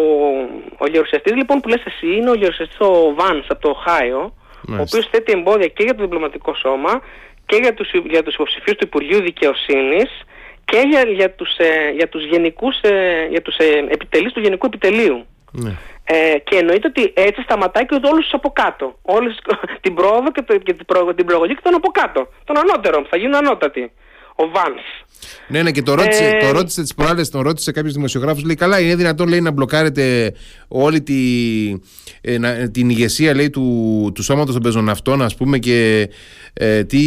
[0.78, 4.34] ο γερουσιαστής λοιπόν που λες εσύ είναι ο γερουσιαστής ο Βάνς από το Οχάιο,
[4.70, 7.02] ο οποίος θέτει εμπόδια και για το διπλωματικό σώμα
[7.46, 10.10] και για τους, για τους υποψηφίους του Υπουργείου Δικαιοσύνης
[10.66, 14.66] και για, για, τους, ε, για τους, γενικούς, ε, για τους ε, επιτελείς του Γενικού
[14.66, 15.26] Επιτελείου.
[15.52, 15.72] Ναι.
[16.08, 18.98] Ε, και εννοείται ότι έτσι σταματάει και όλους τους από κάτω.
[19.02, 19.36] Όλους,
[19.84, 22.28] την πρόοδο και, το, και την, προ, την προογωγή και τον από κάτω.
[22.44, 23.92] Τον ανώτερο που θα γίνουν ανώτατοι.
[24.36, 24.82] Ο Βάνς.
[25.48, 26.46] Ναι, ναι, και το ρώτησε, ε...
[26.46, 30.34] το ρώτησε τις προάλλες, τον ρώτησε κάποιος δημοσιογράφος, λέει καλά είναι δυνατόν λέει, να μπλοκάρετε
[30.68, 31.16] όλη τη,
[32.22, 36.10] ε, να, την ηγεσία λέει, του, του σώματος των πεζοναυτών ας πούμε και
[36.54, 37.02] ε, τι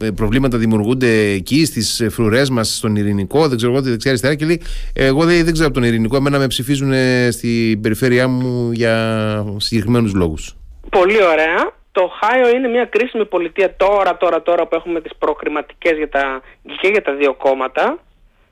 [0.00, 4.34] ε, προβλήματα δημιουργούνται εκεί στις φρουρές μας στον Ειρηνικό, δεν ξέρω εγώ τη δεξιά αριστερά
[4.34, 6.92] και λέει εγώ δεν, δεν ξέρω από τον Ειρηνικό, εμένα με ψηφίζουν
[7.30, 10.56] στην περιφέρειά μου για συγκεκριμένους λόγους.
[10.90, 15.96] Πολύ ωραία το Οχάιο είναι μια κρίσιμη πολιτεία τώρα, τώρα, τώρα που έχουμε τις προχρηματικές
[15.96, 16.40] για τα,
[16.80, 17.98] και για τα δύο κόμματα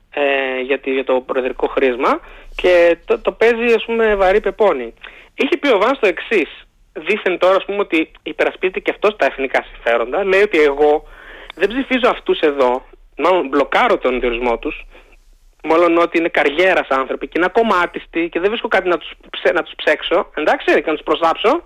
[0.09, 2.19] ε, για, για το προεδρικό χρήσμα
[2.55, 4.93] και το, το παίζει ας πούμε βαρύ πεπόνι.
[5.35, 6.49] Είχε πει ο Βάν το εξής.
[6.93, 10.23] Δήθεν τώρα ας πούμε ότι υπερασπίζεται και αυτός τα εθνικά συμφέροντα.
[10.23, 11.07] Λέει ότι εγώ
[11.55, 12.85] δεν ψηφίζω αυτούς εδώ,
[13.17, 14.85] μάλλον μπλοκάρω τον διορισμό τους,
[15.63, 19.11] μόλον ότι είναι καριέρας άνθρωποι και είναι ακομάτιστοι και δεν βρίσκω κάτι να τους,
[19.53, 21.63] να τους ψέξω, εντάξει, και να τους προσάψω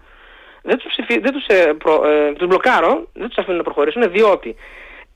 [0.61, 4.11] δεν τους, ψηφί, δεν τους, ε, προ, ε, τους μπλοκάρω, δεν τους αφήνω να προχωρήσουν,
[4.11, 4.55] διότι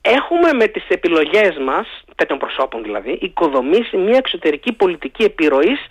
[0.00, 5.86] έχουμε με τις επιλογές μας, τέτοιων προσώπων δηλαδή, οικοδομήσει μια εξωτερική πολιτική επιρροής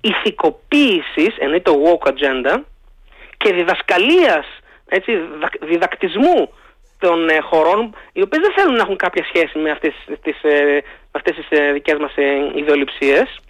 [0.00, 2.60] ηθικοποίησης, εννοεί το woke agenda,
[3.36, 4.46] και διδασκαλίας,
[4.88, 5.12] έτσι,
[5.60, 6.52] διδακτισμού
[6.98, 10.82] των ε, χωρών, οι οποίες δεν θέλουν να έχουν κάποια σχέση με αυτές τις, ε,
[11.10, 13.40] αυτές τις ε, δικές μας ε, ιδεολειψίες.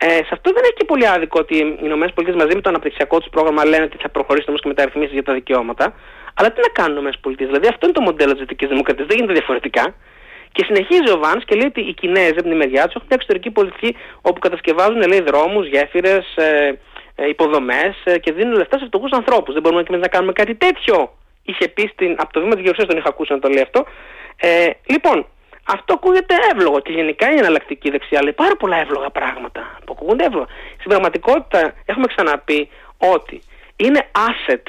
[0.00, 3.18] Ε, σε αυτό δεν έχει και πολύ άδικο ότι οι ΗΠΑ μαζί με το αναπτυξιακό
[3.18, 5.94] τους πρόγραμμα λένε ότι θα προχωρήσουν όμως και μεταρρυθμίσεις για τα δικαιώματα.
[6.34, 9.16] Αλλά τι να κάνουν οι ΗΠΑ, δηλαδή αυτό είναι το μοντέλο της Δυτικής Δημοκρατίας, δεν
[9.16, 9.94] γίνεται διαφορετικά.
[10.52, 13.18] Και συνεχίζει ο Βαν και λέει ότι οι Κινέζοι από την μεριά τους έχουν μια
[13.20, 16.78] εξωτερική πολιτική όπου κατασκευάζουν λέει, δρόμους, γέφυρες, ε,
[17.14, 19.52] ε, υποδομές ε, και δίνουν λεφτά σε φτωχούς ανθρώπους.
[19.52, 21.12] Δεν μπορούμε και εμείς να κάνουμε κάτι τέτοιο.
[21.42, 23.86] Είχε πει στην, από το βήμα της Γερουσία, τον είχα ακούσει να το λέει αυτό.
[24.40, 25.26] Ε, λοιπόν,
[25.70, 30.24] αυτό ακούγεται εύλογο και γενικά η εναλλακτική δεξιά λέει πάρα πολλά εύλογα πράγματα που ακούγονται
[30.24, 30.46] εύλογα.
[30.78, 33.42] Στην πραγματικότητα έχουμε ξαναπεί ότι
[33.76, 34.62] είναι asset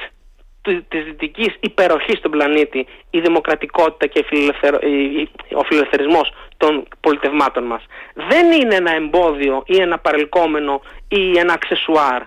[0.62, 4.24] της δυτικής υπεροχής στον πλανήτη η δημοκρατικότητα και
[5.54, 7.82] ο φιλελευθερισμός των πολιτευμάτων μας.
[8.14, 12.22] Δεν είναι ένα εμπόδιο ή ένα παρελκόμενο ή ένα αξεσουάρ.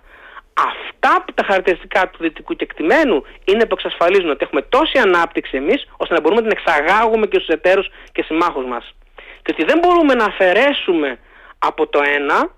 [0.53, 5.87] Αυτά που τα χαρακτηριστικά του δυτικού κεκτημένου είναι που εξασφαλίζουν ότι έχουμε τόση ανάπτυξη εμείς
[5.97, 8.95] ώστε να μπορούμε να την εξαγάγουμε και στους εταίρους και συμμάχους μας.
[9.15, 11.19] Και ότι δεν μπορούμε να αφαιρέσουμε
[11.59, 12.49] από το ένα,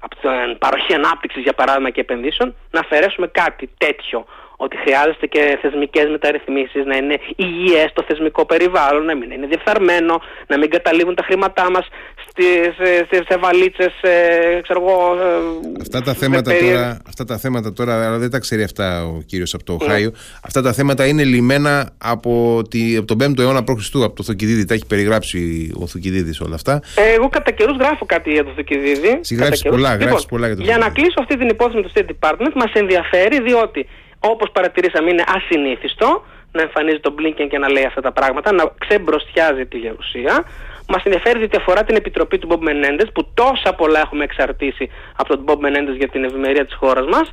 [0.00, 4.26] από την παροχή ανάπτυξης για παράδειγμα και επενδύσεων, να αφαιρέσουμε κάτι τέτοιο
[4.60, 10.20] ότι χρειάζεται και θεσμικές μεταρρυθμίσεις, να είναι υγιές το θεσμικό περιβάλλον, να μην είναι διεφθαρμένο,
[10.46, 11.86] να μην καταλήγουν τα χρήματά μας
[12.28, 12.74] στις,
[13.06, 14.96] στις βαλίτσες, ε, ξέρω εγώ...
[15.14, 19.22] Ε, αυτά τα, θέματα τώρα, αυτά τα θέματα τώρα, αλλά δεν τα ξέρει αυτά ο
[19.26, 19.84] κύριος από το ναι.
[19.84, 20.10] Οχάιο,
[20.44, 23.94] αυτά τα θέματα είναι λιμένα από, τη, από τον 5ο αιώνα π.Χ.
[23.94, 26.82] από το Θοκιδίδη, τα έχει περιγράψει ο Θοκιδίδης όλα αυτά.
[26.96, 29.18] Ε, εγώ κατά καιρούς γράφω κάτι για το Θοκιδίδη.
[29.20, 32.28] Συγγράφεις πολλά, λοιπόν, πολλά για το Για να κλείσω αυτή την υπόθεση με το State
[32.28, 33.86] Department, μας ενδιαφέρει διότι
[34.20, 38.72] όπως παρατηρήσαμε είναι ασυνήθιστο να εμφανίζει τον Blinken και να λέει αυτά τα πράγματα, να
[38.78, 40.44] ξεμπροστιάζει τη γερουσία.
[40.88, 45.28] Μας ενδιαφέρει διότι αφορά την επιτροπή του Bob Menendez που τόσα πολλά έχουμε εξαρτήσει από
[45.36, 47.32] τον Bob Menendez για την ευημερία της χώρας μας.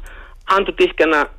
[0.58, 1.30] Αν του τύχει ένα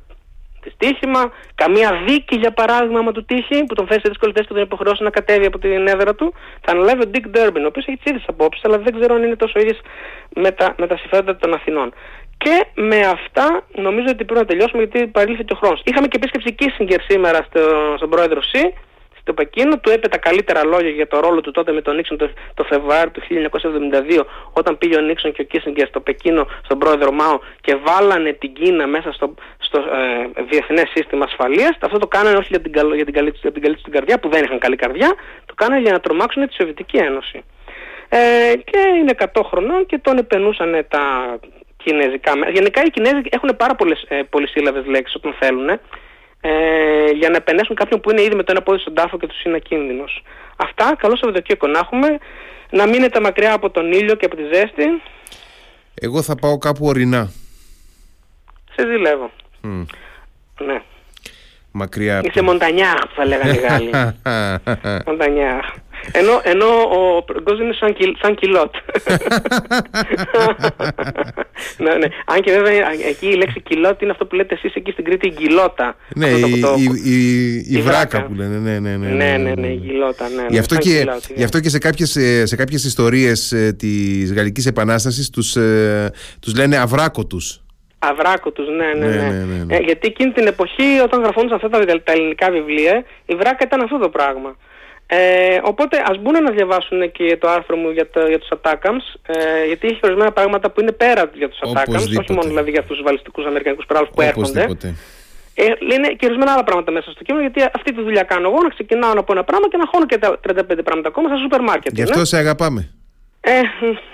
[0.63, 4.53] δυστύχημα, καμία δίκη για παράδειγμα, άμα του τύχει, που τον θέσει σε δύσκολη θέση και
[4.53, 7.85] τον υποχρεώσει να κατέβει από την έδρα του, θα αναλάβει ο Dick Durbin, ο οποίος
[7.87, 9.73] έχει τις ίδιες απόψεις, αλλά δεν ξέρω αν είναι τόσο ίδιε
[10.35, 11.93] με τα, με τα συμφέροντα των Αθηνών.
[12.37, 15.81] Και με αυτά νομίζω ότι πρέπει να τελειώσουμε γιατί παρήλθε ο χρόνος.
[15.83, 18.73] Είχαμε και επίσκεψη Κίσιγκερ σήμερα στο, στον πρόεδρο ΣΥ,
[19.27, 22.17] στο Πεκίνο, του έπε τα καλύτερα λόγια για το ρόλο του τότε με τον Νίξον
[22.17, 23.21] το, το Φεβρουάριο του
[24.19, 24.23] 1972,
[24.53, 28.53] όταν πήγε ο Νίξον και ο Κίσιγκερ στο Πεκίνο, στον πρόεδρο Μάο και βάλανε την
[28.53, 31.77] Κίνα μέσα στο, στο ε, διεθνές σύστημα ασφαλείας.
[31.79, 34.29] Αυτό το κάνανε όχι για την, για την καλή για την καλή τους καρδιά, που
[34.29, 35.15] δεν είχαν καλή καρδιά,
[35.45, 37.43] το κάνανε για να τρομάξουν τη Σοβιετική Ένωση.
[38.09, 38.17] Ε,
[38.63, 41.03] και είναι 100 χρονών και τον επενούσαν τα
[41.87, 42.31] κινέζικα.
[42.57, 45.69] Γενικά οι Κινέζοι έχουν πάρα πολλές ε, πολυσύλλαβες λέξεις όταν θέλουν
[46.41, 49.27] ε, για να επενέσουν κάποιον που είναι ήδη με το ένα πόδι στον τάφο και
[49.27, 50.23] τους είναι κίνδυνος.
[50.57, 52.07] Αυτά, καλό Σαββατοκύριακο να έχουμε.
[52.69, 54.85] Να μείνετε μακριά από τον ήλιο και από τη ζέστη.
[55.93, 57.31] Εγώ θα πάω κάπου ορεινά.
[58.75, 59.31] Σε ζηλεύω.
[60.65, 60.81] Ναι.
[61.71, 62.21] Μακριά.
[62.23, 63.91] Είσαι μοντανιάχ που θα λέγανε οι Γάλλοι.
[65.07, 65.65] μοντανιάχ.
[66.11, 68.73] Ενώ, ενώ ο Γκόζ είναι σαν, κιλ, σαν κιλότ.
[71.77, 72.07] ναι, ναι.
[72.25, 72.71] Αν και βέβαια
[73.09, 75.95] εκεί η λέξη κιλότ είναι αυτό που λέτε εσείς εκεί στην Κρήτη, η γκυλότα.
[76.15, 78.25] Ναι, Αυτό το- η, το- η, η, η η βράκα βράκα.
[78.25, 78.57] που λένε.
[78.57, 79.07] Ναι, ναι, ναι.
[79.09, 80.29] Ναι, ναι, ναι, η γκυλότα.
[80.29, 81.35] Ναι, ναι, Γι' αυτό, σαν και, κιλότ, ναι.
[81.35, 86.11] γι' αυτό και σε κάποιες, ε, σε κάποιες ιστορίες ε, της Γαλλικής Επανάστασης τους, ε,
[86.41, 87.61] τους λένε αβράκοτους.
[87.99, 89.21] Αβράκο τους, ναι, ναι, Ναι, ναι.
[89.29, 89.75] ναι, ναι, ναι.
[89.75, 93.81] Ε, γιατί εκείνη την εποχή όταν γραφόντουσαν αυτά τα, τα ελληνικά βιβλία, η βράκα ήταν
[93.81, 94.55] αυτό το πράγμα.
[95.09, 99.05] Ε, οπότε ας μπουν να διαβάσουν και το άρθρο μου για, το, για τους Attackams,
[99.27, 102.33] ε, γιατί έχει ορισμένα πράγματα που είναι πέρα για τους Attackams, όχι Οπωσδήποτε.
[102.33, 104.63] μόνο δηλαδή για τους βαλιστικούς αμερικανικούς παράλληλους που έρχονται.
[104.63, 104.95] Οπωσδήποτε.
[105.53, 108.61] Ε, είναι και ορισμένα άλλα πράγματα μέσα στο κείμενο, γιατί αυτή τη δουλειά κάνω εγώ,
[108.63, 111.61] να ξεκινάω από ένα πράγμα και να χώνω και τα 35 πράγματα ακόμα στα σούπερ
[111.61, 111.93] μάρκετ.
[111.93, 112.09] Γι' είναι.
[112.09, 112.89] αυτό σε αγαπάμε.
[113.39, 113.61] Ε,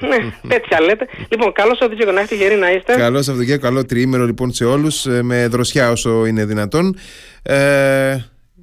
[0.07, 0.17] ναι,
[0.47, 1.07] τέτοια λέτε.
[1.29, 2.95] λοιπόν, καλό Σαββατοκύριακο να έχετε γεροί να είστε.
[2.95, 6.97] Καλό Σαββατοκύριακο, καλό τριήμερο λοιπόν σε όλους ε, με δροσιά όσο είναι δυνατόν.
[7.43, 8.17] Ε,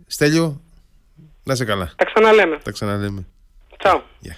[0.06, 0.60] Στέλιο,
[1.51, 1.92] να σε καλά.
[1.96, 2.59] Τα ξαναλέμε.
[2.64, 3.26] Τα ξαναλέμε.
[3.78, 4.03] Τσάου.
[4.18, 4.36] Γεια.